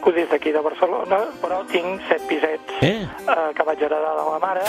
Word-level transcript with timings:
truco 0.00 0.12
des 0.16 0.28
d'aquí 0.30 0.50
de 0.52 0.60
Barcelona, 0.60 1.18
però 1.42 1.64
tinc 1.68 2.00
set 2.08 2.22
pisets 2.26 2.72
Eh? 2.80 3.04
eh, 3.04 3.52
que 3.54 3.62
vaig 3.62 3.78
heredar 3.82 4.16
de 4.16 4.24
la 4.24 4.38
mare. 4.40 4.60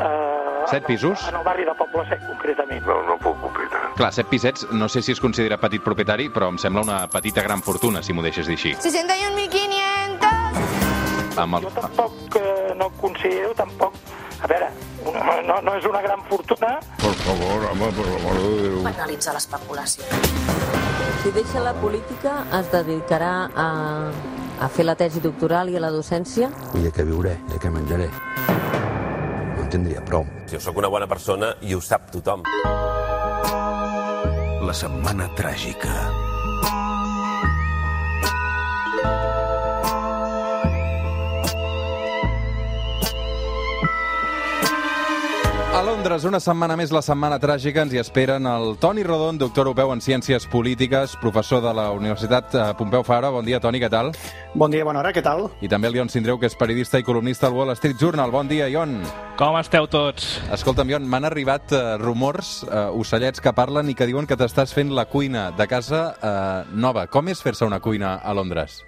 Eh, 0.00 0.64
Set 0.70 0.84
pisos? 0.86 1.26
En 1.28 1.34
el 1.36 1.42
barri 1.44 1.64
de 1.64 1.74
Poble 1.74 2.06
Sec, 2.08 2.20
concretament. 2.28 2.86
No, 2.86 3.02
no 3.02 3.16
puc 3.18 3.36
opinar. 3.42 3.92
Clar, 3.96 4.12
set 4.12 4.26
pisets, 4.28 4.66
no 4.70 4.88
sé 4.88 5.02
si 5.02 5.12
es 5.12 5.20
considera 5.20 5.56
petit 5.58 5.82
propietari, 5.82 6.28
però 6.30 6.48
em 6.52 6.58
sembla 6.58 6.82
una 6.82 7.08
petita 7.08 7.42
gran 7.42 7.62
fortuna, 7.62 8.02
si 8.02 8.12
m'ho 8.12 8.22
deixes 8.22 8.46
dir 8.46 8.54
així. 8.54 8.74
61.500. 8.76 11.38
Amb 11.42 11.54
el... 11.58 11.62
Jo 11.66 11.70
tampoc 11.80 12.12
eh, 12.36 12.74
no 12.76 12.90
considero, 13.00 13.54
tampoc... 13.54 13.92
A 14.42 14.46
veure, 14.46 14.68
no, 15.48 15.56
no 15.66 15.74
és 15.78 15.84
una 15.88 16.00
gran 16.02 16.22
fortuna, 16.28 16.78
Por 17.02 17.14
favor, 17.24 17.64
home, 17.72 17.88
per 17.96 18.04
l'amor 18.06 18.36
de 18.42 18.50
Déu. 18.62 18.82
penalitza 18.84 19.32
l'especulació. 19.34 20.04
Si 21.22 21.32
deixa 21.34 21.60
la 21.64 21.72
política, 21.74 22.44
es 22.60 22.70
dedicarà 22.72 23.32
a, 23.54 23.66
a 24.62 24.68
fer 24.68 24.84
la 24.86 24.94
tesi 24.94 25.20
doctoral 25.20 25.68
i 25.72 25.76
a 25.76 25.82
la 25.82 25.90
docència? 25.90 26.50
I 26.78 26.84
de 26.86 26.92
què 26.94 27.04
viuré, 27.08 27.34
de 27.50 27.58
què 27.58 27.72
menjaré. 27.74 28.06
No 29.56 29.64
en 29.64 29.68
tindria 29.74 30.04
prou. 30.06 30.24
Jo 30.50 30.60
sóc 30.62 30.78
una 30.78 30.88
bona 30.88 31.08
persona 31.10 31.54
i 31.60 31.74
ho 31.74 31.80
sap 31.82 32.10
tothom. 32.14 32.46
La 34.68 34.74
setmana 34.76 35.28
tràgica. 35.34 36.27
A 45.78 45.82
Londres, 45.86 46.24
una 46.26 46.40
setmana 46.42 46.74
més, 46.74 46.90
la 46.90 46.98
setmana 47.06 47.36
tràgica, 47.38 47.84
ens 47.84 47.92
hi 47.94 48.00
esperen 48.00 48.48
el 48.50 48.72
Toni 48.82 49.04
Rodon, 49.06 49.36
doctor 49.38 49.68
europeu 49.68 49.92
en 49.94 50.00
Ciències 50.02 50.42
Polítiques, 50.50 51.14
professor 51.22 51.62
de 51.62 51.70
la 51.70 51.84
Universitat 51.94 52.56
eh, 52.58 52.64
Pompeu 52.74 53.04
Fabra. 53.06 53.30
Bon 53.30 53.46
dia, 53.46 53.60
Toni, 53.62 53.78
què 53.78 53.86
tal? 53.86 54.10
Bon 54.58 54.74
dia, 54.74 54.82
bona 54.82 54.98
hora, 54.98 55.12
què 55.14 55.22
tal? 55.22 55.44
I 55.62 55.70
també 55.70 55.86
el 55.86 56.00
Ion 56.00 56.10
Sindreu, 56.10 56.40
que 56.42 56.50
és 56.50 56.58
periodista 56.58 56.98
i 56.98 57.06
columnista 57.06 57.46
al 57.46 57.54
Wall 57.54 57.70
Street 57.78 57.94
Journal. 58.02 58.34
Bon 58.34 58.50
dia, 58.50 58.66
Ion. 58.66 58.98
Com 59.38 59.54
esteu 59.62 59.86
tots? 59.86 60.40
Escolta'm, 60.58 60.90
Ion, 60.90 61.06
m'han 61.06 61.30
arribat 61.30 61.70
eh, 61.70 61.94
rumors, 62.02 62.64
eh, 62.66 62.88
ocellets 62.98 63.38
que 63.38 63.54
parlen 63.54 63.94
i 63.94 63.94
que 63.94 64.10
diuen 64.10 64.26
que 64.26 64.34
t'estàs 64.34 64.74
fent 64.74 64.90
la 64.90 65.06
cuina 65.06 65.52
de 65.54 65.70
casa 65.70 66.08
eh, 66.18 66.74
nova. 66.74 67.06
Com 67.06 67.30
és 67.30 67.38
fer-se 67.38 67.70
una 67.70 67.78
cuina 67.78 68.16
a 68.18 68.34
Londres? 68.34 68.80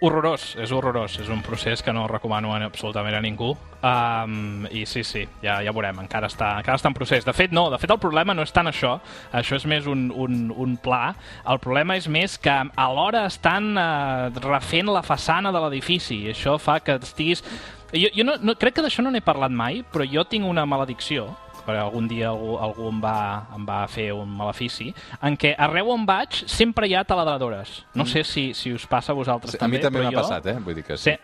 Horrorós, 0.00 0.52
és 0.62 0.70
horrorós. 0.70 1.16
És 1.18 1.28
un 1.28 1.40
procés 1.42 1.80
que 1.82 1.92
no 1.92 2.04
recomano 2.06 2.52
absolutament 2.54 3.16
a 3.18 3.22
ningú. 3.22 3.56
Um, 3.82 4.66
I 4.70 4.84
sí, 4.86 5.02
sí, 5.02 5.24
ja, 5.42 5.56
ja 5.62 5.72
veurem, 5.74 5.98
encara 6.04 6.28
està, 6.30 6.52
encara 6.60 6.78
està 6.78 6.92
en 6.92 6.94
procés. 6.94 7.26
De 7.26 7.34
fet, 7.34 7.50
no, 7.50 7.66
de 7.72 7.80
fet 7.82 7.90
el 7.90 7.98
problema 7.98 8.34
no 8.34 8.44
és 8.46 8.54
tant 8.54 8.70
això, 8.70 8.94
això 9.34 9.58
és 9.58 9.66
més 9.66 9.88
un, 9.90 10.08
un, 10.14 10.52
un 10.54 10.76
pla. 10.78 11.16
El 11.50 11.58
problema 11.64 11.96
és 11.98 12.06
més 12.06 12.38
que 12.38 12.54
alhora 12.78 13.24
estan 13.26 13.72
uh, 13.74 14.30
refent 14.46 14.92
la 14.94 15.02
façana 15.02 15.50
de 15.54 15.64
l'edifici. 15.66 16.22
i 16.28 16.30
Això 16.36 16.54
fa 16.62 16.78
que 16.78 17.00
estiguis... 17.02 17.42
Jo, 17.90 18.12
jo 18.14 18.22
no, 18.22 18.36
no, 18.44 18.54
crec 18.60 18.76
que 18.78 18.84
d'això 18.84 19.02
no 19.02 19.10
n'he 19.10 19.24
parlat 19.24 19.50
mai, 19.50 19.82
però 19.82 20.06
jo 20.06 20.22
tinc 20.28 20.46
una 20.46 20.66
maledicció, 20.68 21.32
perquè 21.68 21.84
algun 21.84 22.08
dia 22.08 22.32
algú, 22.32 22.56
algú 22.64 22.88
em, 22.88 23.00
va, 23.04 23.18
em 23.56 23.68
va 23.68 23.82
fer 23.92 24.10
un 24.16 24.32
malefici, 24.40 24.90
en 25.22 25.36
què 25.40 25.54
arreu 25.68 25.92
on 25.94 26.08
vaig 26.08 26.42
sempre 26.48 26.88
hi 26.88 26.96
ha 26.96 27.04
taladradores. 27.04 27.82
No 27.94 28.08
sé 28.08 28.24
si, 28.24 28.50
si 28.56 28.72
us 28.72 28.88
passa 28.88 29.12
a 29.12 29.18
vosaltres 29.18 29.58
a 29.58 29.68
mi 29.68 29.76
també, 29.76 29.84
també 29.88 30.06
m'ha 30.06 30.14
jo... 30.14 30.22
passat, 30.22 30.54
eh? 30.54 30.60
Vull 30.64 30.80
dir 30.80 30.86
que 30.86 30.96
sí. 30.96 31.12
Sí. 31.12 31.18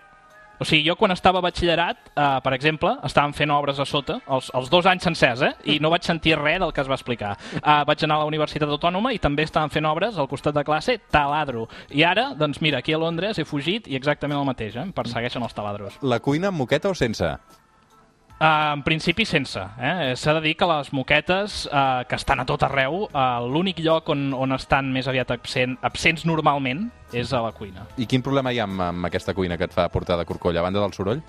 O 0.54 0.64
sigui, 0.64 0.84
jo 0.86 0.94
quan 0.94 1.10
estava 1.10 1.40
a 1.40 1.42
batxillerat, 1.42 2.10
eh, 2.14 2.26
per 2.44 2.52
exemple, 2.54 2.92
estàvem 3.06 3.32
fent 3.34 3.50
obres 3.50 3.80
a 3.82 3.86
sota, 3.88 4.20
els, 4.30 4.50
els 4.54 4.70
dos 4.70 4.86
anys 4.86 5.02
sencers, 5.08 5.42
eh? 5.42 5.50
I 5.74 5.80
no 5.82 5.90
vaig 5.90 6.06
sentir 6.06 6.36
res 6.38 6.60
del 6.62 6.70
que 6.72 6.80
es 6.84 6.90
va 6.90 6.94
explicar. 6.94 7.32
Eh, 7.58 7.80
vaig 7.88 8.04
anar 8.06 8.20
a 8.20 8.22
la 8.22 8.28
Universitat 8.30 8.70
Autònoma 8.70 9.10
i 9.12 9.18
també 9.18 9.48
estàvem 9.48 9.72
fent 9.74 9.88
obres 9.90 10.18
al 10.18 10.30
costat 10.30 10.54
de 10.54 10.62
classe, 10.64 11.00
taladro. 11.10 11.66
I 11.90 12.06
ara, 12.06 12.30
doncs 12.38 12.62
mira, 12.62 12.78
aquí 12.78 12.94
a 12.94 13.02
Londres 13.02 13.38
he 13.38 13.44
fugit 13.48 13.90
i 13.90 13.98
exactament 13.98 14.38
el 14.38 14.46
mateix, 14.46 14.78
eh? 14.78 14.86
Em 14.86 14.94
persegueixen 14.94 15.42
els 15.42 15.58
taladros. 15.58 15.98
La 16.06 16.22
cuina 16.22 16.52
amb 16.52 16.62
moqueta 16.62 16.92
o 16.92 16.94
sense? 16.94 17.34
Uh, 18.34 18.74
en 18.74 18.82
principi 18.82 19.24
sense. 19.24 19.60
Eh? 19.78 20.12
S'ha 20.18 20.34
de 20.34 20.40
dir 20.42 20.56
que 20.58 20.66
les 20.66 20.90
moquetes, 20.92 21.68
uh, 21.70 22.02
que 22.08 22.18
estan 22.18 22.42
a 22.42 22.46
tot 22.48 22.64
arreu, 22.66 23.04
uh, 23.06 23.38
l'únic 23.46 23.78
lloc 23.84 24.10
on, 24.10 24.32
on 24.34 24.56
estan 24.56 24.90
més 24.92 25.06
aviat 25.08 25.30
absent, 25.36 25.78
absents 25.86 26.26
normalment 26.26 26.88
és 27.14 27.30
a 27.32 27.44
la 27.44 27.54
cuina. 27.54 27.86
I 27.96 28.08
quin 28.10 28.26
problema 28.26 28.52
hi 28.52 28.58
ha 28.58 28.66
amb, 28.66 28.82
amb 28.90 29.06
aquesta 29.06 29.36
cuina 29.38 29.56
que 29.56 29.70
et 29.70 29.76
fa 29.76 29.86
portar 29.88 30.18
de 30.18 30.26
corcoll, 30.26 30.58
a 30.58 30.66
banda 30.66 30.82
del 30.82 30.96
soroll? 30.96 31.22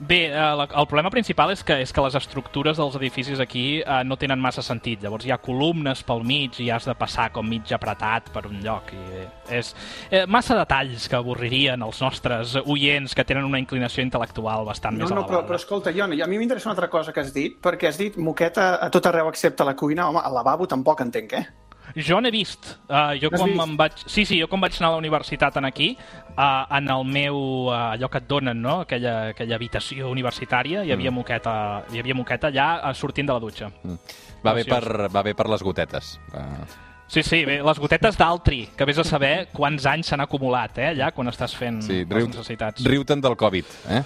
Bé, 0.00 0.30
eh, 0.30 0.32
la, 0.32 0.64
el 0.64 0.86
problema 0.88 1.10
principal 1.12 1.50
és 1.52 1.60
que, 1.60 1.74
és 1.84 1.90
que 1.92 2.00
les 2.00 2.14
estructures 2.16 2.78
dels 2.80 2.94
edificis 2.96 3.40
aquí 3.42 3.82
eh, 3.82 3.98
no 4.08 4.16
tenen 4.16 4.40
massa 4.40 4.62
sentit. 4.64 5.02
Llavors 5.04 5.26
hi 5.28 5.32
ha 5.34 5.36
columnes 5.44 6.00
pel 6.08 6.24
mig 6.24 6.56
i 6.64 6.70
has 6.72 6.86
de 6.88 6.94
passar 6.96 7.26
com 7.34 7.44
mig 7.44 7.68
apretat 7.76 8.30
per 8.32 8.46
un 8.48 8.62
lloc. 8.64 8.94
I 8.96 9.26
és 9.60 9.74
eh, 10.08 10.24
massa 10.24 10.56
detalls 10.56 11.04
que 11.04 11.20
avorririen 11.20 11.84
els 11.84 12.00
nostres 12.00 12.56
oients 12.64 13.12
que 13.14 13.26
tenen 13.28 13.44
una 13.44 13.60
inclinació 13.60 14.00
intel·lectual 14.06 14.64
bastant 14.64 14.96
No, 14.96 15.04
més 15.04 15.12
no, 15.12 15.20
però, 15.20 15.42
elevada. 15.42 15.46
però 15.52 15.60
escolta, 15.60 15.92
Ion, 15.92 16.16
a 16.16 16.26
mi 16.32 16.40
m'interessa 16.40 16.70
una 16.70 16.78
altra 16.78 16.88
cosa 16.88 17.12
que 17.12 17.20
has 17.20 17.34
dit, 17.36 17.60
perquè 17.60 17.92
has 17.92 18.00
dit 18.00 18.16
moqueta 18.16 18.78
a 18.80 18.88
tot 18.88 19.04
arreu 19.12 19.28
excepte 19.28 19.62
a 19.62 19.68
la 19.68 19.76
cuina. 19.76 20.08
Home, 20.08 20.24
al 20.24 20.32
lavabo 20.32 20.66
tampoc 20.66 21.04
entenc, 21.04 21.36
eh? 21.36 21.46
Jo 21.96 22.20
n'he 22.20 22.30
vist. 22.30 22.76
Uh, 22.88 23.14
jo 23.20 23.30
quan 23.30 23.48
vist? 23.50 23.56
me'n 23.58 23.76
vaig... 23.78 23.92
Sí, 24.06 24.24
sí, 24.24 24.38
jo 24.40 24.46
quan 24.48 24.60
vaig 24.62 24.76
anar 24.78 24.90
a 24.90 24.92
la 24.96 25.00
universitat 25.02 25.56
en 25.58 25.64
aquí, 25.64 25.96
uh, 26.36 26.66
en 26.76 26.88
el 26.90 27.04
meu... 27.04 27.40
Uh, 27.68 27.78
allò 27.94 28.08
que 28.10 28.18
et 28.22 28.28
donen, 28.28 28.60
no? 28.62 28.80
Aquella, 28.84 29.30
aquella 29.34 29.56
habitació 29.56 30.10
universitària, 30.10 30.84
hi 30.84 30.92
havia, 30.92 31.10
Mm. 31.10 31.14
moqueta, 31.22 31.54
hi 31.92 31.98
havia 31.98 32.14
moqueta 32.14 32.48
allà 32.52 32.68
uh, 32.90 32.94
sortint 32.94 33.26
de 33.26 33.32
la 33.34 33.40
dutxa. 33.42 33.70
Va 34.44 34.54
bé, 34.54 34.64
per, 34.64 35.08
va 35.10 35.22
bé 35.26 35.34
per 35.34 35.48
les 35.50 35.62
gotetes. 35.62 36.18
Uh, 36.32 36.88
Sí, 37.10 37.24
sí, 37.26 37.40
bé, 37.44 37.56
les 37.66 37.78
gotetes 37.82 38.14
d'altri, 38.14 38.68
que 38.78 38.86
vés 38.86 38.96
a 39.02 39.02
saber 39.02 39.48
quants 39.50 39.82
anys 39.90 40.12
s'han 40.12 40.20
acumulat, 40.22 40.76
eh, 40.78 40.84
allà, 40.92 41.08
quan 41.10 41.26
estàs 41.26 41.56
fent 41.58 41.80
sí, 41.82 42.04
les 42.04 42.12
riu, 42.14 42.28
necessitats. 42.28 42.84
riu-te'n 42.86 43.20
del 43.24 43.34
Covid, 43.36 43.64
eh? 43.90 44.02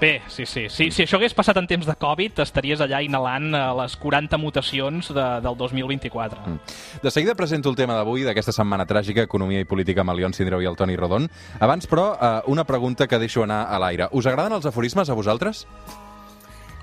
Bé, 0.00 0.22
sí, 0.28 0.46
sí, 0.46 0.64
sí. 0.72 0.88
Si 0.90 1.04
això 1.04 1.18
hagués 1.18 1.34
passat 1.36 1.58
en 1.60 1.66
temps 1.68 1.84
de 1.84 1.94
Covid, 2.00 2.40
estaries 2.40 2.80
allà 2.80 3.02
inhalant 3.04 3.50
eh, 3.52 3.64
les 3.82 3.96
40 4.00 4.38
mutacions 4.40 5.10
de, 5.12 5.26
del 5.44 5.58
2024. 5.60 6.40
Mm. 6.40 6.76
De 7.02 7.10
seguida 7.12 7.34
presento 7.36 7.68
el 7.68 7.76
tema 7.76 7.98
d'avui, 7.98 8.24
d'aquesta 8.24 8.54
setmana 8.56 8.88
tràgica, 8.88 9.26
Economia 9.28 9.60
i 9.60 9.68
Política 9.68 10.00
amb 10.00 10.14
el 10.14 10.22
Leon 10.22 10.36
Sindreu 10.36 10.64
i 10.64 10.68
el 10.70 10.78
Toni 10.80 10.96
Rodon. 10.96 11.28
Abans, 11.60 11.88
però, 11.90 12.14
eh, 12.16 12.30
una 12.48 12.64
pregunta 12.64 13.06
que 13.06 13.20
deixo 13.20 13.44
anar 13.44 13.66
a 13.68 13.80
l'aire. 13.82 14.08
Us 14.16 14.26
agraden 14.30 14.56
els 14.56 14.70
aforismes 14.70 15.10
a 15.10 15.18
vosaltres? 15.18 15.66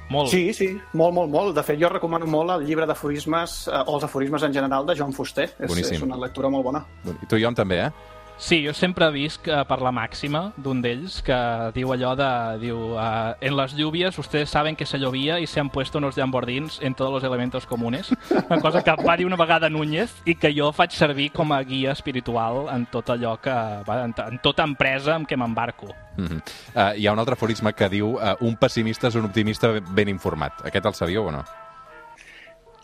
Molt. 0.09 0.29
Sí, 0.31 0.53
sí, 0.53 0.69
molt, 0.93 1.15
molt, 1.15 1.31
molt. 1.31 1.55
De 1.57 1.63
fet, 1.65 1.79
jo 1.81 1.89
recomano 1.91 2.29
molt 2.29 2.53
el 2.53 2.67
llibre 2.67 2.85
d'aforismes, 2.87 3.57
eh, 3.67 3.81
o 3.81 3.97
els 3.97 4.05
aforismes 4.05 4.45
en 4.45 4.53
general, 4.53 4.85
de 4.85 4.95
Joan 4.95 5.11
Fuster. 5.13 5.49
És, 5.57 5.67
Boníssim. 5.67 5.97
és 5.97 6.05
una 6.05 6.21
lectura 6.21 6.53
molt 6.53 6.69
bona. 6.69 6.85
I 7.09 7.25
tu, 7.25 7.41
Ion, 7.41 7.57
també, 7.57 7.81
eh? 7.87 7.91
Sí, 8.37 8.61
jo 8.63 8.73
sempre 8.73 9.09
visc 9.09 9.47
eh, 9.49 9.63
per 9.65 9.79
la 9.81 9.89
màxima 9.91 10.51
d'un 10.61 10.77
d'ells 10.83 11.23
que 11.25 11.37
diu 11.73 11.89
allò 11.93 12.13
de... 12.15 12.29
Diu, 12.61 12.93
eh, 12.93 13.47
en 13.49 13.57
las 13.57 13.73
lluvias 13.73 14.19
ustedes 14.19 14.49
saben 14.49 14.75
que 14.75 14.85
se 14.85 14.99
llovia 14.99 15.39
y 15.39 15.47
se 15.47 15.59
han 15.59 15.71
puesto 15.71 15.97
unos 15.97 16.15
llambordins 16.15 16.79
en 16.81 16.93
todos 16.93 17.11
los 17.11 17.23
elementos 17.23 17.65
comunes. 17.65 18.09
Una 18.49 18.61
cosa 18.61 18.83
que 18.83 18.91
va 19.03 19.17
dir 19.17 19.25
una 19.25 19.35
vegada 19.35 19.69
Núñez 19.69 20.13
i 20.25 20.35
que 20.35 20.53
jo 20.53 20.69
faig 20.71 20.93
servir 20.93 21.31
com 21.33 21.51
a 21.51 21.63
guia 21.65 21.91
espiritual 21.91 22.67
en 22.73 22.85
tot 22.85 23.09
allò 23.09 23.37
que... 23.41 23.53
va, 23.87 24.03
En, 24.07 24.13
en 24.13 24.37
tota 24.43 24.63
empresa 24.63 25.15
en 25.17 25.25
què 25.25 25.35
m'embarco. 25.35 25.87
Mm 26.17 26.25
-hmm. 26.25 26.41
uh, 26.75 26.93
hi 26.95 27.07
ha 27.07 27.13
un 27.13 27.19
altre 27.19 27.33
aforisme 27.33 27.73
que 27.73 27.89
diu 27.89 28.15
uh, 28.15 28.35
un 28.39 28.55
pessimista 28.55 29.07
és 29.07 29.15
un 29.15 29.25
optimista 29.25 29.81
ben 29.89 30.07
informat. 30.07 30.53
Aquest 30.65 30.85
el 30.85 30.93
sabíeu 30.93 31.25
o 31.25 31.31
no? 31.31 31.43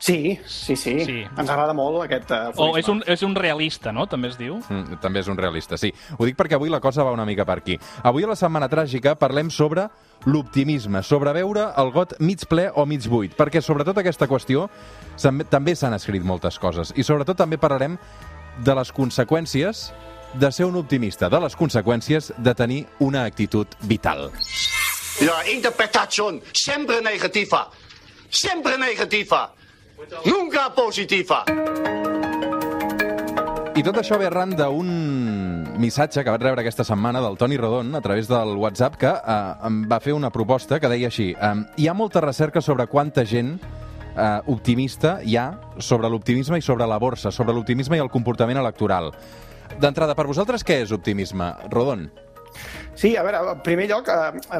Sí, 0.03 0.37
sí, 0.45 0.75
sí. 0.75 0.97
Sí. 1.05 1.21
Ens 1.23 1.47
agrada 1.47 1.71
molt 1.71 2.01
aquest 2.03 2.31
eh, 2.35 2.37
O 2.57 2.65
aforisme. 2.65 2.79
és 2.81 2.87
un, 2.91 3.03
és 3.07 3.21
un 3.23 3.35
realista, 3.37 3.93
no? 3.95 4.03
També 4.11 4.27
es 4.27 4.35
diu. 4.35 4.57
Mm, 4.67 4.97
també 4.99 5.21
és 5.21 5.29
un 5.31 5.37
realista, 5.39 5.77
sí. 5.79 5.93
Ho 6.17 6.27
dic 6.27 6.35
perquè 6.35 6.57
avui 6.57 6.67
la 6.73 6.81
cosa 6.83 7.05
va 7.07 7.13
una 7.15 7.23
mica 7.23 7.45
per 7.47 7.61
aquí. 7.61 7.77
Avui 8.03 8.25
a 8.25 8.27
la 8.27 8.35
Setmana 8.35 8.67
Tràgica 8.67 9.13
parlem 9.15 9.47
sobre 9.47 9.85
l'optimisme, 10.25 10.99
sobre 11.07 11.31
veure 11.39 11.69
el 11.79 11.93
got 11.95 12.17
mig 12.19 12.43
ple 12.51 12.67
o 12.75 12.85
mig 12.85 13.07
buit, 13.07 13.31
perquè 13.39 13.63
sobretot 13.63 14.03
aquesta 14.03 14.27
qüestió 14.27 14.67
també 15.49 15.75
s'han 15.75 15.95
escrit 15.95 16.23
moltes 16.27 16.59
coses 16.59 16.91
i 16.99 17.03
sobretot 17.07 17.37
també 17.39 17.57
parlarem 17.57 17.95
de 18.59 18.75
les 18.75 18.91
conseqüències 18.91 19.87
de 20.33 20.51
ser 20.51 20.65
un 20.65 20.75
optimista, 20.83 21.29
de 21.29 21.39
les 21.39 21.55
conseqüències 21.55 22.33
de 22.37 22.53
tenir 22.53 22.85
una 22.99 23.23
actitud 23.23 23.67
vital. 23.87 24.31
La 25.21 25.49
interpretación 25.49 26.41
siempre 26.51 27.01
negativa. 27.01 27.69
Siempre 28.29 28.77
negativa. 28.77 29.53
Nunca 30.25 30.69
positiva. 30.75 31.43
I 33.73 33.81
tot 33.81 33.97
això 33.97 34.19
ve 34.21 34.27
arran 34.29 34.51
d'un 34.53 34.89
missatge 35.81 36.21
que 36.21 36.29
vaig 36.29 36.43
rebre 36.45 36.61
aquesta 36.61 36.85
setmana 36.85 37.21
del 37.23 37.39
Toni 37.41 37.57
Rodon 37.57 37.95
a 37.97 38.01
través 38.05 38.27
del 38.29 38.53
WhatsApp 38.61 38.99
que 39.01 39.09
eh, 39.09 39.37
em 39.65 39.79
va 39.89 39.97
fer 39.99 40.13
una 40.13 40.29
proposta 40.29 40.77
que 40.79 40.91
deia 40.91 41.09
així 41.09 41.31
eh, 41.33 41.53
hi 41.81 41.87
ha 41.89 41.95
molta 41.97 42.21
recerca 42.21 42.61
sobre 42.61 42.85
quanta 42.91 43.25
gent 43.25 43.55
eh, 43.57 44.41
optimista 44.53 45.15
hi 45.25 45.39
ha 45.41 45.47
sobre 45.79 46.11
l'optimisme 46.13 46.61
i 46.61 46.65
sobre 46.65 46.85
la 46.85 46.99
borsa, 47.01 47.31
sobre 47.31 47.55
l'optimisme 47.57 47.97
i 47.97 48.03
el 48.03 48.13
comportament 48.13 48.61
electoral. 48.61 49.09
D'entrada, 49.81 50.13
per 50.13 50.27
vosaltres 50.29 50.61
què 50.61 50.83
és 50.83 50.93
optimisme? 50.93 51.49
Rodon? 51.73 52.11
Sí, 52.95 53.15
a 53.17 53.23
veure, 53.25 53.39
en 53.51 53.61
primer 53.65 53.87
lloc, 53.89 54.07
eh, 54.07 54.59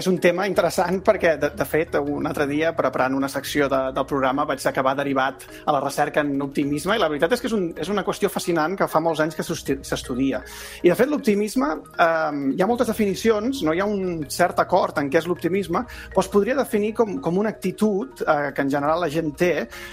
és 0.00 0.06
un 0.10 0.16
tema 0.20 0.44
interessant 0.50 0.98
perquè, 1.06 1.36
de, 1.38 1.52
de 1.54 1.64
fet, 1.68 1.94
un 2.02 2.26
altre 2.26 2.44
dia, 2.50 2.72
preparant 2.76 3.14
una 3.14 3.28
secció 3.30 3.68
de, 3.70 3.78
del 3.94 4.06
programa, 4.10 4.44
vaig 4.44 4.64
acabar 4.66 4.96
derivat 4.98 5.44
a 5.64 5.74
la 5.76 5.80
recerca 5.80 6.24
en 6.24 6.34
optimisme, 6.42 6.96
i 6.96 7.00
la 7.00 7.08
veritat 7.08 7.36
és 7.36 7.40
que 7.44 7.46
és, 7.46 7.54
un, 7.54 7.68
és 7.78 7.88
una 7.92 8.02
qüestió 8.04 8.28
fascinant 8.32 8.74
que 8.76 8.88
fa 8.90 9.00
molts 9.00 9.22
anys 9.22 9.38
que 9.38 9.46
s'estu- 9.46 9.78
s'estudia. 9.86 10.42
I, 10.82 10.88
de 10.90 10.96
fet, 10.98 11.08
l'optimisme, 11.12 11.68
eh, 11.94 12.40
hi 12.56 12.60
ha 12.60 12.68
moltes 12.68 12.90
definicions, 12.90 13.62
no 13.62 13.72
hi 13.72 13.80
ha 13.80 13.86
un 13.88 14.26
cert 14.28 14.58
acord 14.64 14.98
en 14.98 15.08
què 15.12 15.22
és 15.22 15.30
l'optimisme, 15.30 15.84
però 16.10 16.26
es 16.26 16.30
podria 16.34 16.58
definir 16.58 16.92
com, 16.98 17.20
com 17.22 17.38
una 17.38 17.54
actitud 17.54 18.24
eh, 18.26 18.50
que 18.56 18.66
en 18.66 18.74
general 18.74 19.06
la 19.06 19.12
gent 19.14 19.30
té 19.38 19.52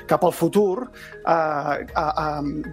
cap 0.10 0.26
al 0.26 0.34
futur, 0.34 0.90
eh, 1.22 1.78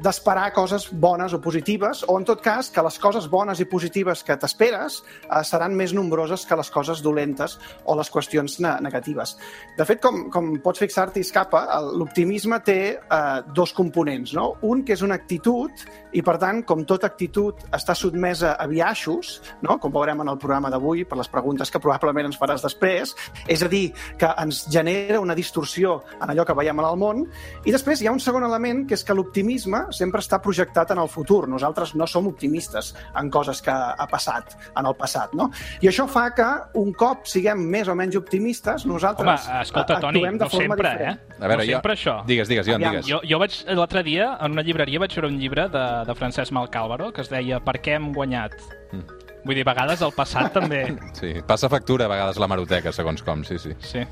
d'esperar 0.00 0.48
coses 0.56 0.88
bones 0.90 1.36
o 1.36 1.42
positives, 1.44 2.06
o 2.08 2.16
en 2.18 2.24
tot 2.32 2.40
cas 2.40 2.72
que 2.72 2.88
les 2.88 2.98
coses 2.98 3.28
bones 3.28 3.60
i 3.60 3.68
positives 3.68 4.24
que 4.24 4.40
t'esperes 4.40 4.93
eh, 5.02 5.42
seran 5.46 5.74
més 5.76 5.94
nombroses 5.96 6.46
que 6.46 6.58
les 6.58 6.70
coses 6.74 7.02
dolentes 7.04 7.58
o 7.84 7.96
les 7.98 8.10
qüestions 8.12 8.58
ne 8.64 8.74
negatives. 8.84 9.36
De 9.78 9.86
fet, 9.88 10.02
com, 10.04 10.26
com 10.32 10.52
pots 10.64 10.82
fixar-t'hi, 10.82 11.24
escapa, 11.24 11.64
l'optimisme 11.94 12.60
té 12.66 12.78
eh, 12.94 13.20
dos 13.56 13.74
components. 13.76 14.34
No? 14.36 14.52
Un 14.62 14.84
que 14.84 14.96
és 14.96 15.04
una 15.06 15.18
actitud 15.18 15.84
i, 16.14 16.22
per 16.22 16.36
tant, 16.42 16.62
com 16.66 16.84
tota 16.86 17.08
actitud 17.10 17.64
està 17.74 17.96
sotmesa 17.98 18.54
a 18.60 18.68
biaixos, 18.70 19.40
no? 19.66 19.78
com 19.82 19.92
veurem 19.94 20.22
en 20.22 20.30
el 20.30 20.38
programa 20.40 20.70
d'avui, 20.72 21.04
per 21.08 21.18
les 21.18 21.30
preguntes 21.30 21.72
que 21.72 21.82
probablement 21.82 22.30
ens 22.30 22.38
faràs 22.38 22.62
després, 22.64 23.14
és 23.50 23.64
a 23.64 23.70
dir, 23.70 23.88
que 24.20 24.30
ens 24.40 24.64
genera 24.70 25.20
una 25.22 25.34
distorsió 25.34 25.98
en 26.20 26.30
allò 26.30 26.46
que 26.46 26.56
veiem 26.56 26.80
en 26.80 26.88
el 26.88 27.00
món, 27.00 27.24
i 27.66 27.74
després 27.74 28.02
hi 28.02 28.08
ha 28.08 28.14
un 28.14 28.22
segon 28.22 28.46
element, 28.46 28.84
que 28.88 28.96
és 28.98 29.04
que 29.06 29.16
l'optimisme 29.16 29.84
sempre 29.96 30.22
està 30.22 30.40
projectat 30.42 30.94
en 30.94 31.02
el 31.02 31.10
futur. 31.10 31.44
Nosaltres 31.50 31.94
no 31.98 32.06
som 32.10 32.28
optimistes 32.30 32.92
en 33.18 33.30
coses 33.34 33.62
que 33.64 33.74
ha 33.74 34.08
passat 34.10 34.54
en 34.74 34.83
el 34.86 34.94
passat, 34.96 35.32
no? 35.34 35.50
I 35.80 35.88
això 35.90 36.06
fa 36.10 36.26
que 36.34 36.46
un 36.80 36.92
cop 36.92 37.26
siguem 37.30 37.58
més 37.70 37.88
o 37.88 37.94
menys 37.94 38.16
optimistes, 38.16 38.84
nosaltres 38.86 39.46
Home, 39.48 39.60
escolta, 39.62 39.98
Toni, 40.00 40.20
actuem 40.22 40.38
de 40.38 40.44
no 40.44 40.50
forma 40.50 40.74
sempre, 40.76 40.90
diferent. 40.92 41.20
eh? 41.30 41.34
A 41.40 41.46
veure, 41.48 41.56
no 41.56 41.64
jo- 41.70 41.76
sempre 41.78 41.92
això. 41.94 42.16
Digues, 42.26 42.48
digues, 42.48 42.66
Joan, 42.66 42.82
Aviam, 42.82 42.92
digues. 43.00 43.06
Jo, 43.10 43.20
jo 43.28 43.38
vaig, 43.38 43.58
l'altre 43.74 44.02
dia, 44.02 44.30
en 44.40 44.52
una 44.52 44.62
llibreria, 44.62 44.98
vaig 45.00 45.14
veure 45.14 45.28
un 45.32 45.38
llibre 45.40 45.68
de, 45.68 45.84
de 46.06 46.14
Francesc 46.14 46.52
Malcàlvaro 46.52 47.12
que 47.12 47.20
es 47.22 47.28
deia 47.30 47.60
Per 47.64 47.78
què 47.80 47.96
hem 47.98 48.12
guanyat? 48.12 48.52
Mm. 48.92 49.20
Vull 49.44 49.54
dir, 49.58 49.64
a 49.66 49.72
vegades 49.74 50.00
el 50.00 50.12
passat 50.16 50.52
també... 50.54 50.84
Sí, 51.20 51.34
passa 51.46 51.68
factura 51.68 52.06
a 52.06 52.08
vegades 52.08 52.38
la 52.40 52.46
maroteca, 52.48 52.92
segons 52.92 53.22
com, 53.22 53.42
sí, 53.44 53.58
sí. 53.58 53.74
Sí. 53.80 54.06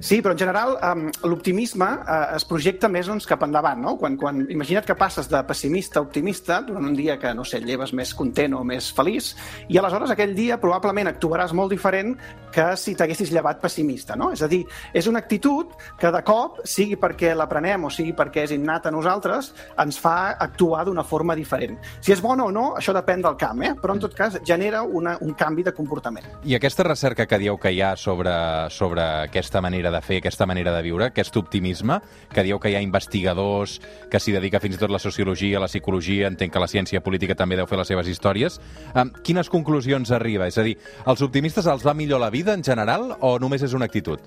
Sí, 0.00 0.20
però 0.22 0.32
en 0.34 0.40
general 0.40 0.76
um, 0.78 1.06
l'optimisme 1.28 1.88
uh, 2.00 2.36
es 2.36 2.46
projecta 2.48 2.88
més 2.88 3.08
doncs, 3.10 3.26
cap 3.28 3.42
endavant, 3.44 3.80
no? 3.82 3.96
Quan, 4.00 4.16
quan, 4.20 4.42
imagina't 4.52 4.86
que 4.88 4.96
passes 4.98 5.28
de 5.30 5.42
pessimista 5.46 6.00
a 6.00 6.04
optimista 6.04 6.60
durant 6.66 6.86
un 6.88 6.96
dia 6.96 7.18
que, 7.20 7.32
no 7.36 7.44
sé, 7.44 7.60
lleves 7.64 7.92
més 7.96 8.14
content 8.16 8.56
o 8.56 8.62
més 8.66 8.90
feliç, 8.96 9.34
i 9.68 9.78
aleshores 9.78 10.12
aquell 10.14 10.34
dia 10.36 10.60
probablement 10.62 11.10
actuaràs 11.10 11.52
molt 11.56 11.72
diferent 11.74 12.14
que 12.50 12.66
si 12.80 12.96
t'haguessis 12.98 13.30
llevat 13.34 13.60
pessimista, 13.62 14.16
no? 14.18 14.30
És 14.34 14.42
a 14.42 14.48
dir, 14.50 14.62
és 14.96 15.06
una 15.10 15.20
actitud 15.22 15.74
que 16.00 16.10
de 16.10 16.22
cop, 16.26 16.62
sigui 16.66 16.96
perquè 17.00 17.34
l'aprenem 17.36 17.86
o 17.86 17.92
sigui 17.94 18.14
perquè 18.16 18.46
és 18.46 18.54
innata 18.56 18.90
a 18.90 18.94
nosaltres, 18.94 19.52
ens 19.80 20.00
fa 20.00 20.36
actuar 20.40 20.84
d'una 20.88 21.04
forma 21.06 21.36
diferent. 21.38 21.78
Si 22.00 22.14
és 22.14 22.22
bona 22.24 22.48
o 22.48 22.54
no, 22.54 22.70
això 22.78 22.94
depèn 22.96 23.22
del 23.26 23.38
camp, 23.40 23.62
eh? 23.66 23.74
però 23.80 23.94
en 23.94 24.02
tot 24.02 24.16
cas 24.16 24.40
genera 24.46 24.82
una, 24.82 25.16
un 25.20 25.34
canvi 25.38 25.66
de 25.66 25.74
comportament. 25.76 26.26
I 26.44 26.56
aquesta 26.58 26.86
recerca 26.86 27.26
que 27.26 27.38
dieu 27.38 27.58
que 27.60 27.72
hi 27.74 27.82
ha 27.84 27.94
sobre, 27.96 28.32
sobre 28.70 29.04
aquesta 29.28 29.49
manera 29.58 29.90
de 29.90 29.98
fer, 30.06 30.20
aquesta 30.22 30.46
manera 30.46 30.70
de 30.76 30.84
viure, 30.86 31.08
aquest 31.10 31.34
optimisme, 31.40 31.98
que 32.30 32.44
dieu 32.46 32.60
que 32.62 32.70
hi 32.70 32.76
ha 32.78 32.84
investigadors 32.86 33.80
que 34.12 34.22
s'hi 34.22 34.36
dedica 34.36 34.62
fins 34.62 34.78
i 34.78 34.82
tot 34.84 34.94
la 34.94 35.02
sociologia, 35.02 35.58
la 35.58 35.66
psicologia, 35.66 36.30
entenc 36.30 36.54
que 36.54 36.62
la 36.62 36.70
ciència 36.70 37.02
política 37.02 37.34
també 37.34 37.58
deu 37.58 37.66
fer 37.66 37.80
les 37.82 37.90
seves 37.90 38.12
històries, 38.14 38.60
um, 38.94 39.10
quines 39.26 39.50
conclusions 39.50 40.14
arriba? 40.14 40.46
És 40.46 40.62
a 40.62 40.66
dir, 40.66 40.76
als 41.10 41.26
optimistes 41.26 41.66
els 41.66 41.82
va 41.82 41.98
millor 41.98 42.22
la 42.22 42.30
vida 42.30 42.54
en 42.54 42.62
general 42.62 43.16
o 43.18 43.38
només 43.42 43.66
és 43.66 43.74
una 43.74 43.90
actitud? 43.90 44.22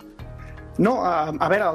No, 0.78 1.04
a, 1.06 1.30
a 1.30 1.48
veure, 1.52 1.68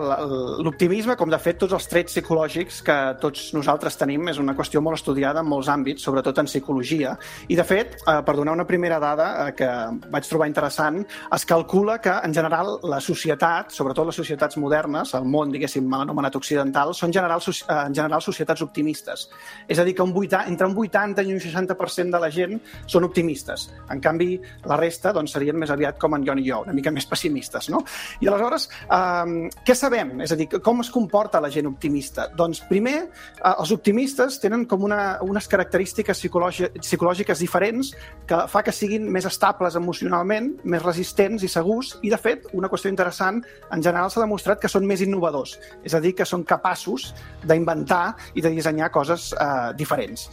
l'optimisme, 0.67 1.15
com 1.19 1.31
de 1.31 1.39
fet 1.39 1.61
tots 1.63 1.75
els 1.77 1.85
trets 1.87 2.17
psicològics 2.17 2.81
que 2.83 2.97
tots 3.23 3.53
nosaltres 3.55 3.95
tenim, 4.01 4.25
és 4.33 4.41
una 4.43 4.57
qüestió 4.59 4.81
molt 4.83 4.99
estudiada 4.99 5.45
en 5.45 5.47
molts 5.47 5.69
àmbits, 5.71 6.03
sobretot 6.03 6.41
en 6.43 6.49
psicologia. 6.51 7.13
I, 7.47 7.55
de 7.55 7.67
fet, 7.67 7.95
eh, 8.01 8.17
per 8.27 8.35
donar 8.35 8.57
una 8.57 8.67
primera 8.67 8.99
dada 8.99 9.29
eh, 9.45 9.53
que 9.55 9.69
vaig 10.11 10.27
trobar 10.27 10.49
interessant, 10.51 10.99
es 11.07 11.47
calcula 11.47 12.01
que, 12.03 12.11
en 12.11 12.35
general, 12.35 12.73
la 12.91 12.99
societat, 12.99 13.71
sobretot 13.77 14.09
les 14.11 14.19
societats 14.19 14.59
modernes, 14.59 15.15
el 15.15 15.31
món, 15.31 15.55
diguéssim, 15.55 15.87
mal 15.87 16.03
anomenat 16.03 16.35
occidental, 16.41 16.91
són 16.91 17.15
general, 17.15 17.39
eh, 17.47 17.63
en 17.77 17.95
general 17.95 18.25
societats 18.27 18.67
optimistes. 18.67 19.29
És 19.69 19.79
a 19.79 19.87
dir, 19.87 19.95
que 19.95 20.03
un 20.03 20.11
80, 20.11 20.43
entre 20.51 20.67
un 20.67 20.75
80 20.75 21.23
i 21.23 21.37
un 21.37 21.39
60% 21.39 22.19
de 22.19 22.23
la 22.27 22.33
gent 22.35 22.59
són 22.87 23.07
optimistes. 23.07 23.69
En 23.95 24.03
canvi, 24.03 24.33
la 24.67 24.83
resta 24.83 25.15
doncs, 25.15 25.39
serien 25.39 25.55
més 25.55 25.71
aviat 25.71 26.03
com 26.03 26.19
en 26.19 26.27
Jon 26.27 26.43
i 26.43 26.51
jo, 26.51 26.65
una 26.67 26.75
mica 26.75 26.91
més 26.91 27.07
pessimistes. 27.07 27.71
No? 27.71 27.85
I 28.19 28.27
aleshores, 28.27 28.67
Um, 28.89 29.51
què 29.67 29.75
sabem? 29.77 30.15
És 30.25 30.33
a 30.33 30.37
dir, 30.39 30.47
com 30.65 30.81
es 30.81 30.89
comporta 30.93 31.43
la 31.45 31.51
gent 31.53 31.67
optimista? 31.69 32.29
Doncs 32.37 32.63
primer, 32.71 32.97
uh, 33.43 33.51
els 33.59 33.73
optimistes 33.75 34.39
tenen 34.41 34.65
com 34.69 34.87
una, 34.87 35.19
unes 35.25 35.49
característiques 35.51 36.17
psicològi 36.17 36.71
psicològiques 36.79 37.43
diferents 37.43 37.91
que 38.29 38.39
fa 38.49 38.63
que 38.65 38.73
siguin 38.73 39.05
més 39.13 39.29
estables 39.29 39.77
emocionalment, 39.77 40.55
més 40.65 40.85
resistents 40.85 41.45
i 41.45 41.51
segurs, 41.53 41.97
i 42.01 42.13
de 42.13 42.21
fet, 42.21 42.49
una 42.57 42.71
qüestió 42.73 42.89
interessant, 42.93 43.43
en 43.75 43.85
general 43.85 44.09
s'ha 44.11 44.25
demostrat 44.25 44.63
que 44.63 44.73
són 44.73 44.89
més 44.89 45.05
innovadors, 45.05 45.59
és 45.85 45.95
a 45.95 46.01
dir, 46.01 46.15
que 46.17 46.27
són 46.29 46.47
capaços 46.49 47.11
d'inventar 47.45 48.17
i 48.35 48.45
de 48.45 48.55
dissenyar 48.57 48.89
coses 48.95 49.31
uh, 49.37 49.75
diferents. 49.77 50.29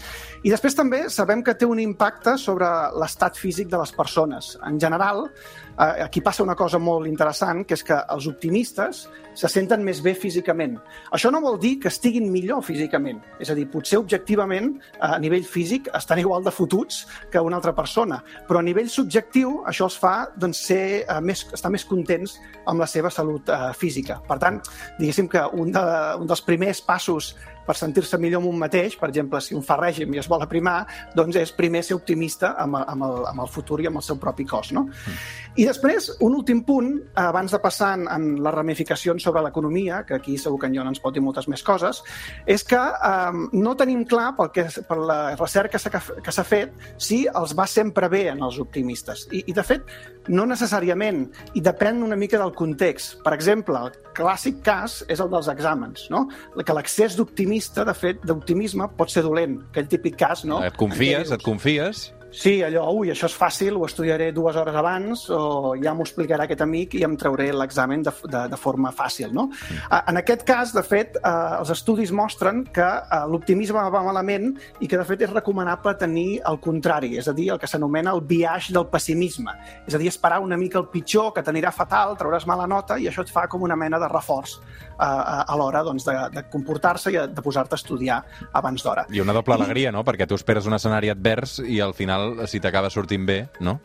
I 0.48 0.54
després 0.54 0.78
també 0.78 1.06
sabem 1.12 1.44
que 1.44 1.58
té 1.60 1.68
un 1.68 1.82
impacte 1.84 2.38
sobre 2.40 2.70
l'estat 2.96 3.36
físic 3.36 3.68
de 3.72 3.84
les 3.84 3.92
persones. 3.96 4.54
En 4.64 4.80
general, 4.80 5.26
aquí 5.78 6.22
passa 6.22 6.44
una 6.44 6.56
cosa 6.56 6.80
molt 6.80 7.08
interessant, 7.08 7.66
que 7.68 7.76
és 7.76 7.84
que 7.84 7.98
els 8.14 8.28
optimistes 8.32 9.06
se 9.36 9.50
senten 9.52 9.84
més 9.84 10.00
bé 10.04 10.14
físicament. 10.16 10.78
Això 11.14 11.30
no 11.34 11.42
vol 11.44 11.58
dir 11.60 11.76
que 11.84 11.92
estiguin 11.92 12.30
millor 12.32 12.64
físicament. 12.64 13.20
És 13.40 13.52
a 13.52 13.56
dir, 13.58 13.68
potser 13.72 14.00
objectivament, 14.00 14.72
eh, 14.94 15.10
a 15.10 15.20
nivell 15.20 15.44
físic, 15.44 15.90
estan 15.94 16.20
igual 16.20 16.44
de 16.44 16.54
fotuts 16.56 17.06
que 17.32 17.44
una 17.44 17.60
altra 17.60 17.76
persona, 17.76 18.22
però 18.48 18.60
a 18.60 18.64
nivell 18.64 18.90
subjectiu 18.90 19.62
això 19.68 19.90
els 19.90 19.98
fa 20.00 20.30
doncs, 20.36 20.64
ser, 20.70 21.04
eh, 21.04 21.20
més, 21.22 21.46
estar 21.54 21.72
més 21.72 21.86
contents 21.86 22.40
amb 22.66 22.80
la 22.80 22.88
seva 22.88 23.12
salut 23.12 23.50
eh, 23.50 23.74
física. 23.74 24.22
Per 24.28 24.40
tant, 24.40 24.62
diguéssim 25.00 25.28
que 25.28 25.44
un, 25.54 25.72
de, 25.76 25.86
un 26.20 26.28
dels 26.28 26.42
primers 26.42 26.82
passos 26.82 27.36
per 27.66 27.76
sentir-se 27.78 28.20
millor 28.22 28.44
amb 28.44 28.52
un 28.52 28.60
mateix, 28.62 28.98
per 29.00 29.10
exemple, 29.10 29.42
si 29.42 29.56
un 29.58 29.64
fa 29.66 29.78
règim 29.80 30.14
i 30.16 30.22
es 30.22 30.30
vol 30.32 30.44
aprimar, 30.46 30.78
doncs 31.16 31.40
és 31.42 31.54
primer 31.56 31.84
ser 31.86 31.98
optimista 31.98 32.54
amb, 32.62 32.80
amb, 32.82 33.08
el, 33.08 33.26
amb 33.32 33.46
el 33.46 33.52
futur 33.52 33.82
i 33.82 33.90
amb 33.90 34.02
el 34.02 34.06
seu 34.06 34.20
propi 34.22 34.46
cos. 34.46 34.72
No? 34.76 34.86
Mm. 34.88 35.20
I 35.56 35.68
després, 35.70 36.10
un 36.26 36.34
últim 36.36 36.62
punt, 36.68 36.90
abans 37.16 37.54
de 37.54 37.60
passar 37.64 37.94
en, 37.96 38.08
en 38.12 38.26
les 38.44 38.54
ramificacions 38.54 39.24
sobre 39.24 39.44
l'economia, 39.46 40.02
que 40.08 40.18
aquí 40.18 40.38
segur 40.38 40.60
que 40.60 40.68
en 40.68 40.76
Jon 40.76 40.90
ens 40.92 41.00
pot 41.04 41.16
dir 41.16 41.24
moltes 41.24 41.48
més 41.52 41.64
coses, 41.64 42.02
és 42.46 42.66
que 42.68 42.80
eh, 42.80 43.44
no 43.56 43.76
tenim 43.80 44.04
clar, 44.10 44.34
pel 44.36 44.52
que, 44.56 44.68
per 44.88 44.98
la 45.00 45.20
recerca 45.40 45.80
que 45.80 46.34
s'ha 46.36 46.46
fet, 46.48 46.76
si 47.00 47.24
els 47.32 47.56
va 47.56 47.68
sempre 47.72 48.10
bé 48.12 48.26
en 48.34 48.44
els 48.44 48.60
optimistes. 48.60 49.26
I, 49.32 49.46
I, 49.48 49.56
de 49.56 49.64
fet, 49.64 49.96
no 50.28 50.44
necessàriament, 50.50 51.24
i 51.56 51.64
depèn 51.64 52.04
una 52.04 52.20
mica 52.20 52.42
del 52.42 52.54
context. 52.58 53.22
Per 53.24 53.34
exemple, 53.36 53.80
el 53.80 53.96
clàssic 54.18 54.60
cas 54.66 55.02
és 55.12 55.24
el 55.24 55.32
dels 55.32 55.50
exàmens, 55.52 56.10
no? 56.12 56.26
que 56.66 56.76
l'accés 56.76 57.16
d'optimista, 57.56 57.86
de 57.86 57.94
fet, 57.96 58.26
d'optimisme 58.26 58.88
pot 58.98 59.12
ser 59.12 59.24
dolent, 59.24 59.60
aquell 59.72 59.88
típic 59.88 60.18
cas, 60.20 60.44
no? 60.46 60.62
Et 60.64 60.76
confies, 60.76 61.32
et 61.32 61.44
confies... 61.44 62.12
Sí, 62.36 62.60
allò, 62.66 62.84
ui, 62.92 63.10
això 63.14 63.30
és 63.30 63.36
fàcil, 63.38 63.78
ho 63.80 63.86
estudiaré 63.88 64.28
dues 64.36 64.58
hores 64.60 64.76
abans, 64.76 65.26
o 65.32 65.74
ja 65.80 65.94
m'ho 65.96 66.04
explicarà 66.04 66.44
aquest 66.46 66.62
amic 66.66 66.98
i 67.00 67.04
em 67.08 67.16
trauré 67.20 67.48
l'examen 67.56 68.04
de, 68.04 68.12
de, 68.28 68.42
de 68.52 68.60
forma 68.60 68.92
fàcil, 68.96 69.32
no? 69.34 69.48
En 69.96 70.20
aquest 70.20 70.44
cas, 70.48 70.74
de 70.76 70.84
fet, 70.84 71.16
eh, 71.22 71.32
els 71.62 71.72
estudis 71.72 72.12
mostren 72.16 72.66
que 72.76 72.86
eh, 72.86 73.22
l'optimisme 73.32 73.86
va 73.94 74.04
malament 74.04 74.52
i 74.82 74.90
que, 74.90 74.98
de 74.98 75.06
fet, 75.08 75.24
és 75.24 75.32
recomanable 75.32 75.96
tenir 76.02 76.42
el 76.50 76.60
contrari, 76.64 77.14
és 77.22 77.30
a 77.32 77.36
dir, 77.38 77.50
el 77.56 77.62
que 77.62 77.70
s'anomena 77.72 78.12
el 78.16 78.24
biaix 78.28 78.72
del 78.76 78.90
pessimisme. 78.92 79.56
És 79.88 79.96
a 79.96 80.02
dir, 80.02 80.12
esperar 80.12 80.42
una 80.44 80.60
mica 80.60 80.82
el 80.82 80.90
pitjor, 80.92 81.32
que 81.36 81.44
t'anirà 81.46 81.72
fatal, 81.76 82.18
trauràs 82.20 82.48
mala 82.50 82.68
nota 82.68 83.00
i 83.00 83.08
això 83.08 83.24
et 83.24 83.32
fa 83.32 83.48
com 83.52 83.64
una 83.64 83.80
mena 83.80 84.02
de 84.02 84.12
reforç 84.12 84.58
eh, 84.60 85.06
a 85.06 85.56
l'hora 85.56 85.84
doncs, 85.88 86.04
de, 86.08 86.18
de 86.36 86.46
comportar-se 86.52 87.14
i 87.14 87.20
de 87.32 87.46
posar-te 87.46 87.78
a 87.78 87.80
estudiar 87.80 88.20
abans 88.52 88.84
d'hora. 88.84 89.06
I 89.16 89.24
una 89.24 89.36
doble 89.36 89.56
alegria, 89.56 89.94
no? 89.96 90.04
Perquè 90.08 90.28
tu 90.28 90.36
esperes 90.36 90.68
un 90.68 90.76
escenari 90.76 91.12
advers 91.14 91.60
i 91.64 91.80
al 91.84 91.96
final 91.96 92.25
si 92.50 92.62
t'acaba 92.64 92.92
sortint 92.94 93.26
bé, 93.28 93.40
no? 93.66 93.80